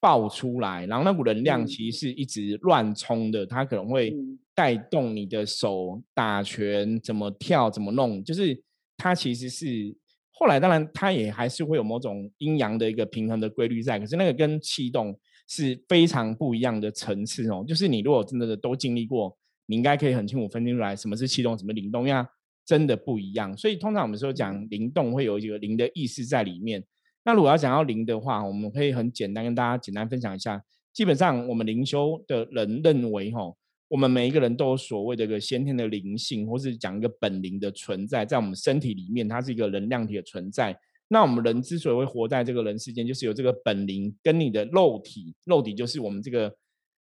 [0.00, 4.12] 爆出来，然后那股能量其实是一直乱冲的，它可能会
[4.52, 8.60] 带动你的手打拳怎么跳怎么弄，就是
[8.96, 9.96] 它其实是
[10.32, 15.16] 后来当然它也还是会有某种阴阳的一个平衡的规律在，可是那个跟气动
[15.50, 17.64] 是非常不一样的层次哦。
[17.66, 19.36] 就是你如果真的都经历过，
[19.66, 22.26] 你应该可以很清楚分清出来什么是气动，什么灵动，因为
[22.64, 23.56] 真的不一样。
[23.56, 26.84] 所以通常我们说讲灵动会有一个灵的意思在里面。
[27.24, 30.62] 那如果要讲到灵的话，我们可以很简单跟大家简单分享一下。
[30.92, 33.40] 基本上，我们灵修的人认为，哈，
[33.88, 40.76] 我们每一个人都有所谓的一个先天的灵性，或是讲一个本灵的存在，在我们身体里面，它是一个能量体的存在。
[41.12, 46.54] 那我们人之所以会活在这个人世间，就是有这个本灵跟你的肉体，肉体就是我们这个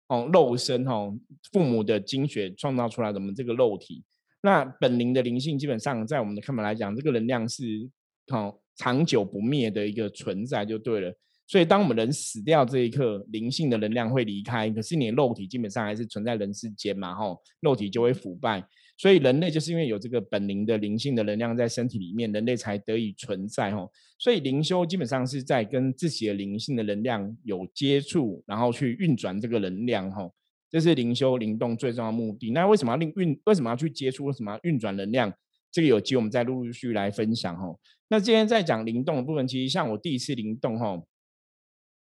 [0.08, 1.16] 哦肉身哦，
[1.52, 4.02] 父母的精血创造出来的我们这个肉体。
[4.42, 7.88] 那本灵的灵性，基本上在我们的看法来讲，这个能量是
[8.32, 8.58] 哦。
[8.74, 11.14] 长久不灭的一个存在就对了，
[11.46, 30.32] 所以当我们人死掉这一刻，灵性的能量会离开，可是你的肉体基本上还是存在人世间嘛，吼，肉体就会腐败，所以人类就是因为有这个本灵的灵性的能量在身体里面，人类才得以存在，吼，所以灵修基本上是在跟自己的灵性的能量有接触，然后去运转这个能量，吼，
[30.70, 32.52] 这是灵修灵动最重要的目的。
[32.52, 33.40] 那为什么要运运？
[33.44, 34.26] 为什么要去接触？
[34.26, 35.32] 为什么要运转能量？
[35.72, 37.80] 这个有机我们再陆陆续续来分享，吼。
[38.08, 41.02] 那今天在讲灵动的部分，其实像我第一次灵动哈，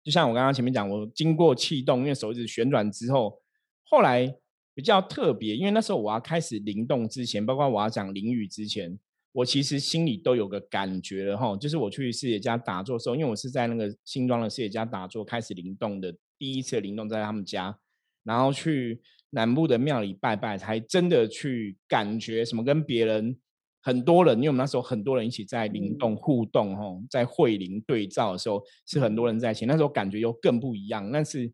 [0.04, 3.40] 就像我刚刚前面讲，我经过气动，因为手指旋转之后，
[3.84, 4.36] 后来
[4.80, 8.98] 比较特别，因为那时候我要开始灵动之前，包括我要讲灵语之前，
[9.34, 17.78] 我其实心里都有个感觉了哈，就是我去视野家打坐的时候，因为我是在那个新庄的视野家打坐开始灵动的第一次灵动在他们家，
[18.24, 23.38] 然后去南部的庙里拜拜，才真的去感觉什么跟别人。
[23.82, 31.10] 很多人，因为我们那时候很多人一起在灵动互动，吼，在会灵对照的时候，是很多人在一起，那时候感觉又更不一样。
[31.12, 31.50] 那是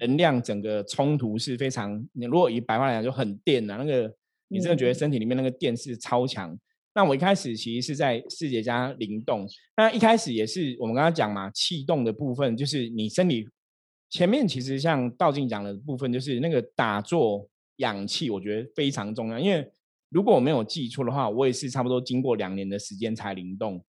[0.00, 4.12] 能量整个冲突是非常，你如果以白话来讲就很电啊，那个
[4.48, 6.58] 你真的觉得身体里面那个电是超强。
[6.94, 13.48] 那我一开始其实是在世界加灵动，那一开始也是我们刚刚讲嘛，气动的部分就是你身体
[14.10, 19.70] 前面其实像道静讲的部分，就是那个打坐氧气，我觉得非常重要，因为。
[20.10, 23.84] 如果我没有记错的话，我也是差不多经过两年的时间才灵动，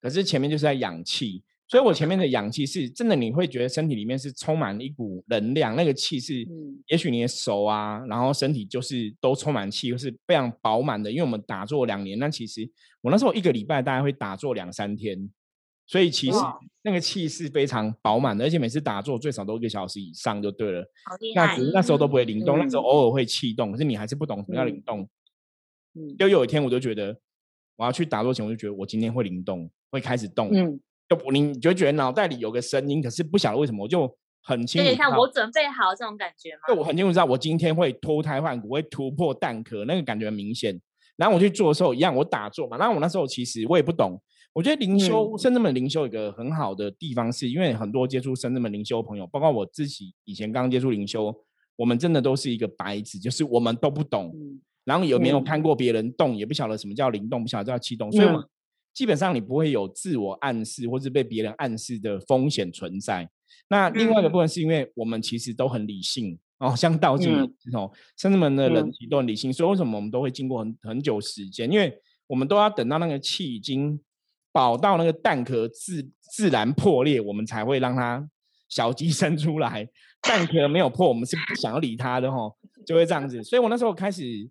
[0.00, 6.44] 可是前面就是在氧气，所以我前面的氧气是真的，你会觉得身体里面是充满了一股能量，那个气是，
[6.88, 11.08] 也许你的手啊，然后身体就是都充满气，是非常饱满的。
[11.08, 12.68] 因为我们打坐两年，那其实
[13.02, 15.30] 我那时候一个礼拜大概会打坐两三天，
[15.86, 16.38] 所以其实
[16.82, 20.84] 那个气是非常饱满的，而且每次打坐最少都一个小时以上就对了。
[21.36, 25.08] 那只是那时候都不会灵动，那时候偶尔会气动，可是你还是不懂什么叫灵动。
[26.18, 27.16] 就有一天，我就觉得
[27.76, 30.50] 我要去打坐前，我就觉得我今天会灵动，会开始动。
[30.52, 34.02] 嗯，就你就觉得脑袋里有个声音，可是不晓得为什么，我就
[34.42, 34.84] 很清楚。
[34.86, 36.60] 有点像我准备好这种感觉吗？
[36.68, 40.80] 对，我很清楚知道我今天会脱胎换骨，会突破蛋壳，那个感觉很明显。
[41.16, 42.78] 然后我去做的时候一样，我打坐嘛。
[42.78, 44.20] 然后我那时候其实我也不懂。
[44.52, 51.34] 我觉得灵修，深圳门灵修一个很好的地方，是因为很多接触深圳门灵修的朋友，包括我自己以前刚接触灵修，
[51.76, 54.32] 我们真的都是一个白纸，就是我们都不懂。
[54.84, 58.28] 然后也没有看过别人动，也不晓得什么叫灵动，不晓得叫气动，所以
[59.00, 63.26] 基本上你不会有自我暗示或是被别人暗示的风险存在。
[63.70, 71.72] 那另外一个部分是因为我们其实都很理性哦，像道静这种甚至们的人都很理性，所以为什么我们都会经过很很久时间？
[71.72, 71.90] 因为
[72.26, 73.98] 我们都要等到那个气已经
[74.52, 78.28] 饱到那个蛋壳自自然破裂，我们才会让它
[78.68, 79.88] 小鸡 生出来。
[80.20, 82.36] 蛋壳没有破，我们是不想要理它的哈，
[82.86, 83.42] 就会这样子。
[83.42, 84.50] 所以我那时候开始。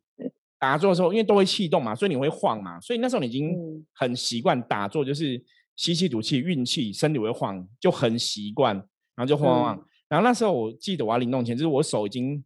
[0.60, 3.56] 打坐的时候，因为都会气动嘛，所以你会晃嘛，所以那时候你已经
[3.94, 5.42] 很习惯打坐，就是
[5.78, 8.76] 吸气吐气运气，身体会晃，就很习惯，
[9.16, 9.86] 然后就晃晃晃。
[10.10, 12.44] 然后那时候我记得我要灵动前，就是我手已经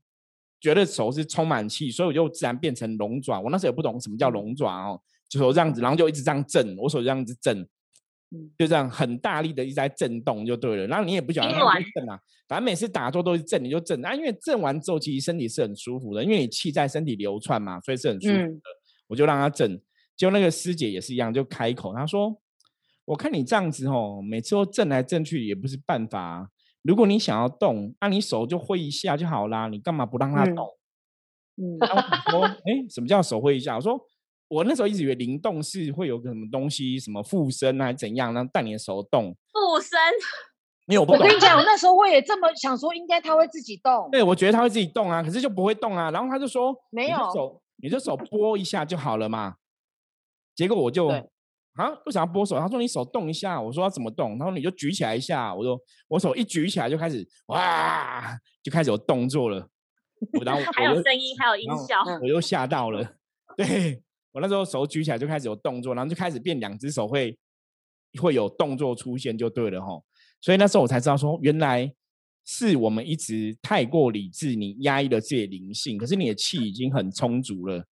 [0.62, 3.42] 觉得手是充满气，所以我就自然变成龙爪。
[3.42, 7.68] 我那时候也不懂什么叫龙爪哦，就手这样子，然后就一直这样震，我手这样子震。
[8.58, 18.62] 就这样很大力的一直在震动就对了，然后你也不晓得它会震啊，反正每次打坐都是震，你就震啊，因为震完之后其实身体是很舒服的，因为你气在身体流窜嘛，所以是很舒服的。
[19.08, 19.80] 我就让他震，
[20.18, 22.36] 就那个师姐也是一样，就开口她说
[23.06, 26.50] ：“我看你这样子哦，每次都震来震去也不是办法，
[26.82, 30.68] 如果你想要动，那你手就挥一下就好啦，你干嘛不让它动？”
[31.62, 34.00] 嗯，然后我说：“哎，什么叫手挥一下？”我说。
[34.54, 39.36] 我那时候一直以为灵动是会有个什么东西，什么附身还是怎样，然后带你的手动。
[39.52, 39.98] 附身？
[40.86, 44.10] 没有，我跟你讲，我那时候我也这么想说，应该它会自己动。
[44.12, 46.12] 对，我觉得它会自己动啊，可是就不会动啊。
[46.12, 49.56] 然后他就说，没有手，你的手拨一下就好了嘛。
[50.54, 52.60] 结果我就啊，为什么要拨手？
[52.60, 54.38] 他说你手动一下，我说要怎么动？
[54.38, 55.80] 他说你就举起来一下，我说
[56.10, 59.66] 我手一举起来就开始哇，就开始有动作了。
[60.46, 63.16] 然后 还有声音，还有音效，我又吓到了。
[63.56, 64.04] 对
[64.34, 67.38] 我那时候手举起来就开始有动作，然后就开始变两只手会
[68.20, 70.02] 会有动作出现，就对了哈。
[70.42, 71.90] 所以那时候我才知道说，原来
[72.44, 77.86] 是我们一直太过理智，你压抑了自己灵性，可是你的气已经很充足了。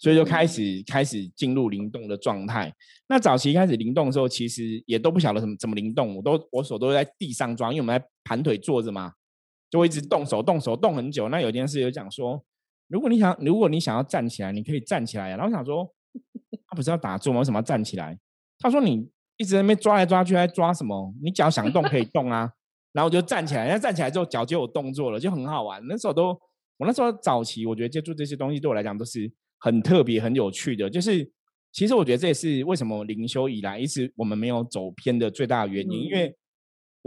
[0.00, 2.72] 所以就开始开始进入灵动的状态。
[3.08, 9.12] 那早期开始灵动的时候，其实也都不晓得怎么怎么灵动，我都我手都在地上抓，因为我们在盘腿坐着嘛，
[9.68, 11.28] 就会一直动手动手动很久。
[11.30, 12.40] 那有件事有讲说，
[12.88, 15.30] 如果你想如果你想要站起来，你可以站起来。
[15.30, 15.88] 然后我想说，
[16.66, 17.38] 他不是要打坐吗？
[17.38, 18.18] 为什么要站起来？
[18.58, 21.14] 他说你一直在那边抓来抓去，还抓什么？
[21.22, 22.50] 你脚想动可以动啊。
[22.92, 25.80] 然后我就站起来，那站起来之后脚就有动作了，就很好玩。
[25.86, 26.28] 那时候都
[26.78, 29.32] 我那时候早期，我觉得接触这些东西对我来讲都是。
[29.60, 31.28] 很特别、很有趣的，就是
[31.72, 36.04] 其实我觉得这也是为什么灵修以来一直我们没有走偏的最大的原因。
[36.04, 36.32] 因为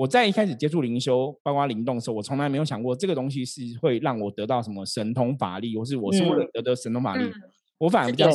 [0.02, 7.32] 我在一开始接触灵修，包括灵动的时候，我从来没有想过这个东西是会让我得到什么神通法力，或是我是为了得到神通法力。
[7.78, 8.28] 我反而比较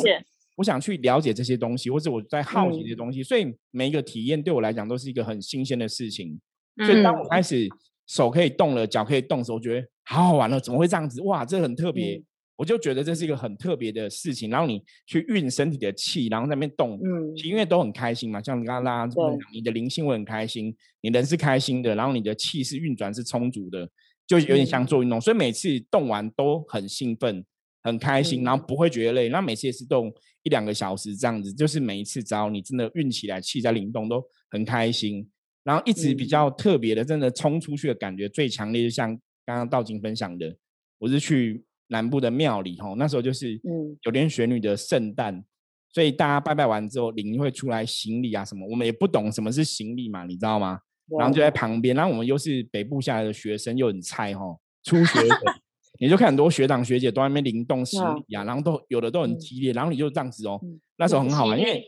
[0.54, 6.40] 我想去了解这些东西，或者我在好奇这些东西，所以每一个体验对我来讲都是一个很新鲜的事情。
[6.86, 7.68] 所以当我开始
[8.06, 11.20] 手可以动了，脚可以动的时候，我觉得好好玩了，怎么会这样子？
[11.22, 12.22] 哇，这很特别。
[12.56, 18.42] 我就觉得这是一个很特别的事情，然后你去运身体的气，然后在那边动，嗯，因为都很开心嘛。
[18.42, 19.06] 像你刚刚拉，
[19.52, 23.86] 你的灵性会很开心，你人是开心的，然后你的气是运转是充足的，
[24.26, 25.20] 就有点像做运动。
[25.20, 27.44] 所以每次动完都很兴奋、
[27.82, 29.28] 很开心，然后不会觉得累。
[29.28, 30.10] 那每次也是动
[30.42, 35.28] 一两个小时这样子，就是每一次只要你真的运起来，气在灵动都很开心。
[35.62, 39.10] 然后一直比较特别的，真的冲出去的感觉最强烈，就像
[39.44, 40.56] 刚刚道金分享的，
[40.96, 41.62] 我是去。
[41.88, 43.60] 南部的庙里吼，那时候就是
[44.02, 45.44] 九天玄女的圣诞，
[45.92, 50.80] 所以大家拜拜完之后，灵会出来行礼啊什么，我们也不懂什么是行礼嘛，你知道吗？
[51.18, 55.36] 然后就在旁边，然后我们又是北部下来的学生，又很菜吼，初学者，
[56.00, 60.60] 你就看很多学长学姐都在那边灵动行礼啊，然后都有的都很激烈，然后你就这样子哦，
[60.96, 61.84] 那时候很好玩，因为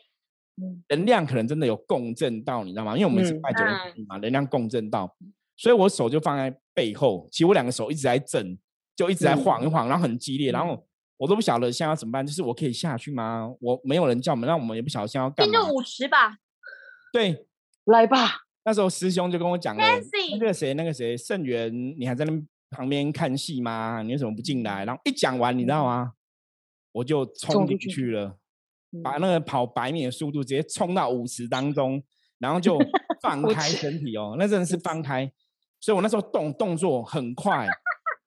[0.89, 2.97] 能量可能真的有共振到，你知道吗？
[2.97, 5.13] 因为我们是拜九天玄女嘛，能量共振到，
[5.57, 8.57] 所以我手就放在背后，其实我两个手一直在震。
[8.99, 10.85] 就一直在晃一晃，然后很激烈，然后
[11.17, 12.27] 我都不晓得现在要怎么办。
[12.27, 13.49] 就是我可以下去吗？
[13.61, 15.55] 我没有人叫我们，那我们也不晓得现在要干嘛。
[15.55, 16.39] 就舞池吧。
[17.13, 17.47] 对，
[17.85, 18.41] 来吧。
[18.65, 19.83] 那时候师兄就跟我讲了，
[20.33, 22.33] 那个谁，那个谁，盛元，你还在那
[22.71, 24.03] 旁边看戏吗？
[24.03, 24.85] 你为什么不进来？
[24.85, 26.15] 然后一讲完，你知道吗？
[26.91, 28.37] 我就冲进去了，
[29.05, 32.03] 把那个跑百米的速度直接冲到舞池当中，
[32.41, 32.77] 然后就
[33.23, 35.31] 放开身体哦，那真的是放开。
[35.81, 37.65] 所以我那时候动动作很快。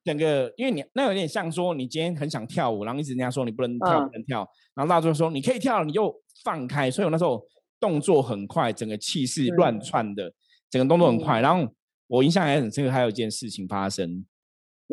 [0.03, 4.39] 整个，因为你那有点像说，你今天很想跳舞，然后一直人家说你不能跳，不能跳，
[4.73, 6.89] 然后大家就说你可以跳，你就放开。
[6.89, 7.43] 所以我那时候
[7.79, 10.33] 动作很快，整个气势乱窜的，
[10.69, 11.41] 整个动作很快。
[11.41, 11.71] 然后
[12.07, 14.25] 我印象还很深刻，还有一件事情发生。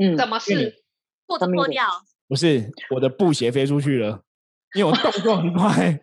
[0.01, 0.83] 嗯，怎么是
[1.27, 1.85] 裤子脱掉？
[2.29, 4.23] 不是，我的布鞋飞出去了，
[4.75, 5.99] 因为我动作很快，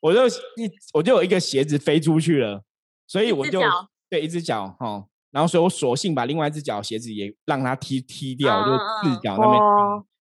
[0.00, 2.64] 我就一我就有一个鞋子飞出去了，
[3.06, 3.60] 所以我就
[4.08, 5.06] 对一只脚哈。
[5.30, 9.60] 然后，所以我索性把另外一只脚鞋子也让它踢踢掉，就四脚那边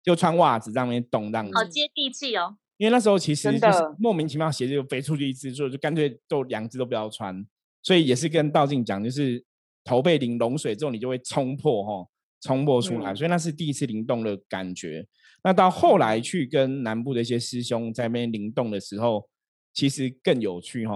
[0.04, 1.52] 就穿袜子在那边动，这样子。
[1.56, 2.56] 好接地气哦。
[2.78, 7.46] 因为那时候其实就是莫名其妙鞋子就飞出去一只，所以就干脆就两只都不要穿。
[7.82, 9.44] 所以也是跟道静讲，就是
[9.84, 12.10] 头被淋冷水之后，你就会冲破哈，
[12.42, 13.14] 冲破出来。
[13.14, 15.06] 所以那是第一次灵动的感觉。
[15.44, 19.28] 那到后来去跟南部的一些师兄在那边灵动的时候，
[19.74, 20.96] 其实更有趣哈。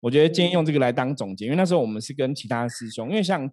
[0.00, 3.50] 我觉得今天用这个来当总结，因为那时候我们是跟其他师兄，因为像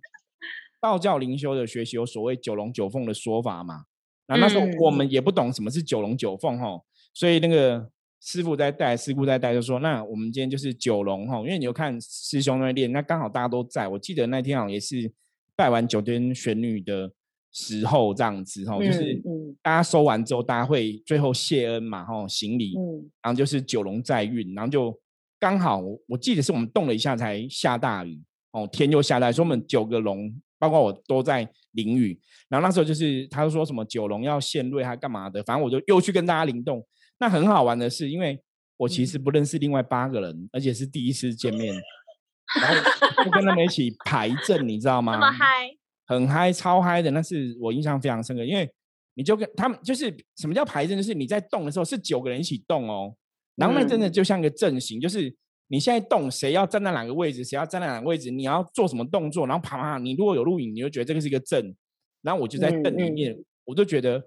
[0.79, 3.83] 道教灵修的学习有所谓九龙九凤的说法嘛，
[4.27, 6.79] 那那时候我们也不懂什么是九龙九凤哈，
[7.13, 7.89] 所以那个
[8.21, 15.11] 师傅在带，师傅在带，就说那我们今天就是九龙哈，因为你有看师兄那练，那刚好大家都在，我记得那天好像也是
[15.55, 17.11] 拜完九天玄女的
[17.51, 19.21] 时候这样子哈，就是
[19.61, 22.75] 大家收完之后，大家会最后谢恩嘛哈，行礼，
[23.21, 24.97] 然后就是九龙在运，然后就。
[25.39, 28.21] 刚好我我记得是我们动了一下才下大雨
[28.51, 32.19] 哦，天又下大雨，所以我们九个龙，包括我都在淋雨。
[32.49, 36.83] 然后那时候就是他说什么九龙要献瑞还干嘛的，反正我就又去跟大家灵动。
[37.19, 38.39] 那很好玩的是，因为
[38.77, 41.75] 我其实不认识另外八个人，而且是第一次见面，
[42.61, 45.13] 然后就跟他们一起排阵，你知道吗？
[45.13, 45.69] 这么嗨，
[46.07, 48.43] 很嗨，超嗨的，那是我印象非常深刻。
[48.43, 48.67] 因为
[49.13, 53.13] 你就跟他们就是什么叫排阵，就是你在动的时候是九个人一起动哦。
[53.57, 55.35] 然后那真的就像个阵型，就是
[55.67, 61.75] 你现在动，谁要站在哪个位置，谁要站在哪个位置，你要做什么动作，然后啪啪，你如果有录影，你就觉得这个是一个阵。
[62.21, 64.21] 然后我就在阵里面，我就觉得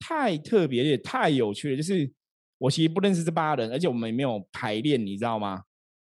[0.00, 1.76] 太特别，也太有趣了。
[1.76, 2.10] 就是
[2.58, 5.62] 我其实不认识这八人，而且我们也没有排练，你知道吗？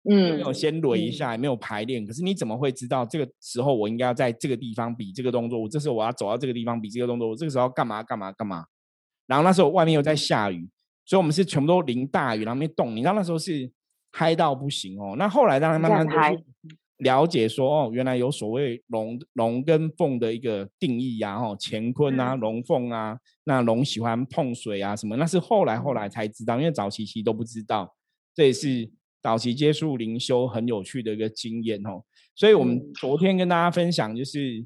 [0.10, 2.06] 嗯，没有先捋一下，也没有排练。
[2.06, 5.58] 可是你怎么会知道这个时候我应该要在这个地方比这个动作？
[5.58, 8.66] 我这时候我要走到这个地方比这个动作，我这个时候要干嘛干嘛干嘛？
[9.26, 10.70] 然后那时候外面又在下雨，
[11.06, 12.96] 所以我们是全部都淋大雨，然后没动。
[12.96, 13.70] 你知道那时候是
[14.12, 15.16] 嗨到不行哦。
[15.18, 16.44] 那后来当然慢慢就
[16.98, 27.96] 了解说，哦，原来有所谓龙龙跟凤的一个定义呀，哦，乾坤啊，龙凤啊，那龙喜欢碰水啊什么，那是后来后来才知道，因为早期其实都不知道，
[28.34, 28.92] 这也是。
[29.24, 32.04] 早期接触灵修很有趣的一个经验哦，
[32.36, 34.58] 所以我们昨天跟大家分享，就是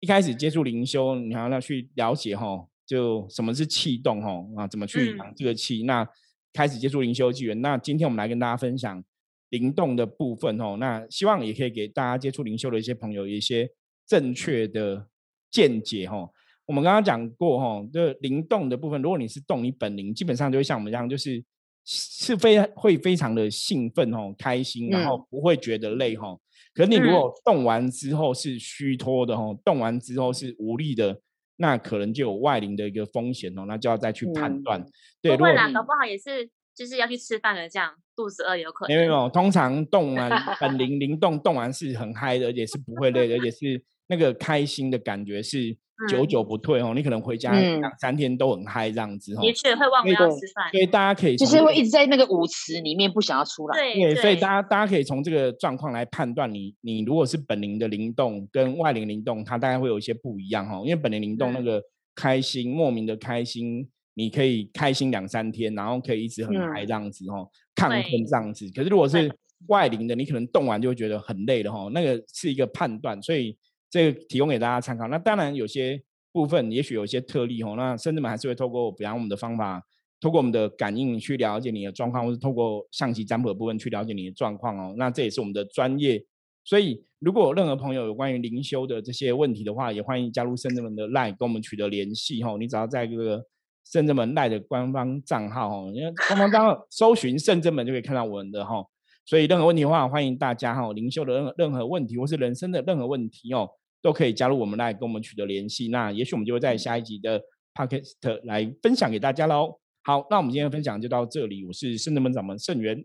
[0.00, 5.84] 一开始接触灵修，你还要去了解哈，就什么是气动哈啊，怎么去养这个气。
[5.84, 6.04] 那
[6.52, 9.04] 开始接触灵修纪元，那今天我们来跟大家分享
[9.50, 10.76] 灵动的部分哦。
[10.80, 13.68] 那希望也可以给大家接触灵修的一些朋友一些
[14.06, 15.06] 正确的
[15.50, 16.32] 见解吼。
[16.64, 21.44] 我们刚刚讲过吼，就灵动的部分，如果你是动你本灵，基本上就会像我们这样，就是。
[21.90, 26.38] 是非会非常的兴奋哦，开心，然后不会觉得累哈。
[26.74, 31.18] 可是你如果动完之后是虚脱的哦，动完之后是无力的，
[31.58, 34.82] 那可能就有外灵的一个风险哦，那就要再去判断。
[35.20, 38.94] 对，不会啦，搞不好也是就是要去吃饭了，这样肚子饿有可能。
[38.96, 45.76] 没有没有，通常动完本灵灵动动完是很嗨的，而且是不会累的，而且是那个开心的感觉是。
[46.06, 53.76] 久久不退哦，你可能回家两三天都很嗨这样子哦，的确会忘了要吃饭，所以大家可以就是会一直在那个舞池里面不想要出来。
[53.76, 60.76] 对，所以大家大家可以从这个状况来判断你你如果是本灵的灵动跟外灵灵动，它大概会有一些不一样哈。
[60.84, 61.82] 因为本灵灵动那个
[62.14, 67.44] 开心莫名的开心，你可以开心两三天，然后可以一直很嗨这样子哈，
[67.74, 68.70] 亢奋这样子。
[68.72, 69.28] 可是如果是
[69.66, 71.90] 外灵的，你可能动完就会觉得很累了哈。
[71.92, 73.56] 那个是一个判断，所以。
[73.90, 75.08] 这个提供给大家参考。
[75.08, 77.74] 那当然有些部分，也许有些特例哦。
[77.76, 79.82] 那甚至们还是会透过，比方我们的方法，
[80.20, 84.94] 透过我们的感应去了解你的状况，或是透过象棋占卜的部分去了解你的状况哦。
[84.96, 86.24] 那这也是我们的专业。
[86.64, 92.54] 所以，如果有任何朋友有关于灵修的这些问题的话，也欢迎加入圣智门的 LINE 跟我们取得联系哈。
[92.58, 93.42] 你只要在这个
[93.86, 98.84] 圣智门 LINE 的官方账号哦，因为官方账号搜寻圣智门就可以看到我们的哈。
[99.24, 103.70] 所以，任何问题的话，欢迎大家哈，灵修的任任何问题或是人生的任何问题哦。
[104.00, 107.42] 都可以加入我们来跟我们取得联系，那也许我们就会在下一集的
[107.74, 109.80] podcast 来分享给大家喽。
[110.02, 111.64] 好，那我们今天的分享就到这里。
[111.66, 113.04] 我是圣德门掌门圣元，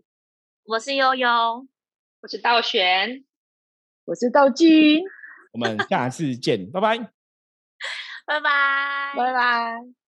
[0.64, 1.66] 我是悠悠，
[2.22, 3.24] 我是道玄，
[4.04, 5.02] 我是道君，
[5.52, 6.98] 我们下次见，拜拜，
[8.26, 10.03] 拜拜，拜拜。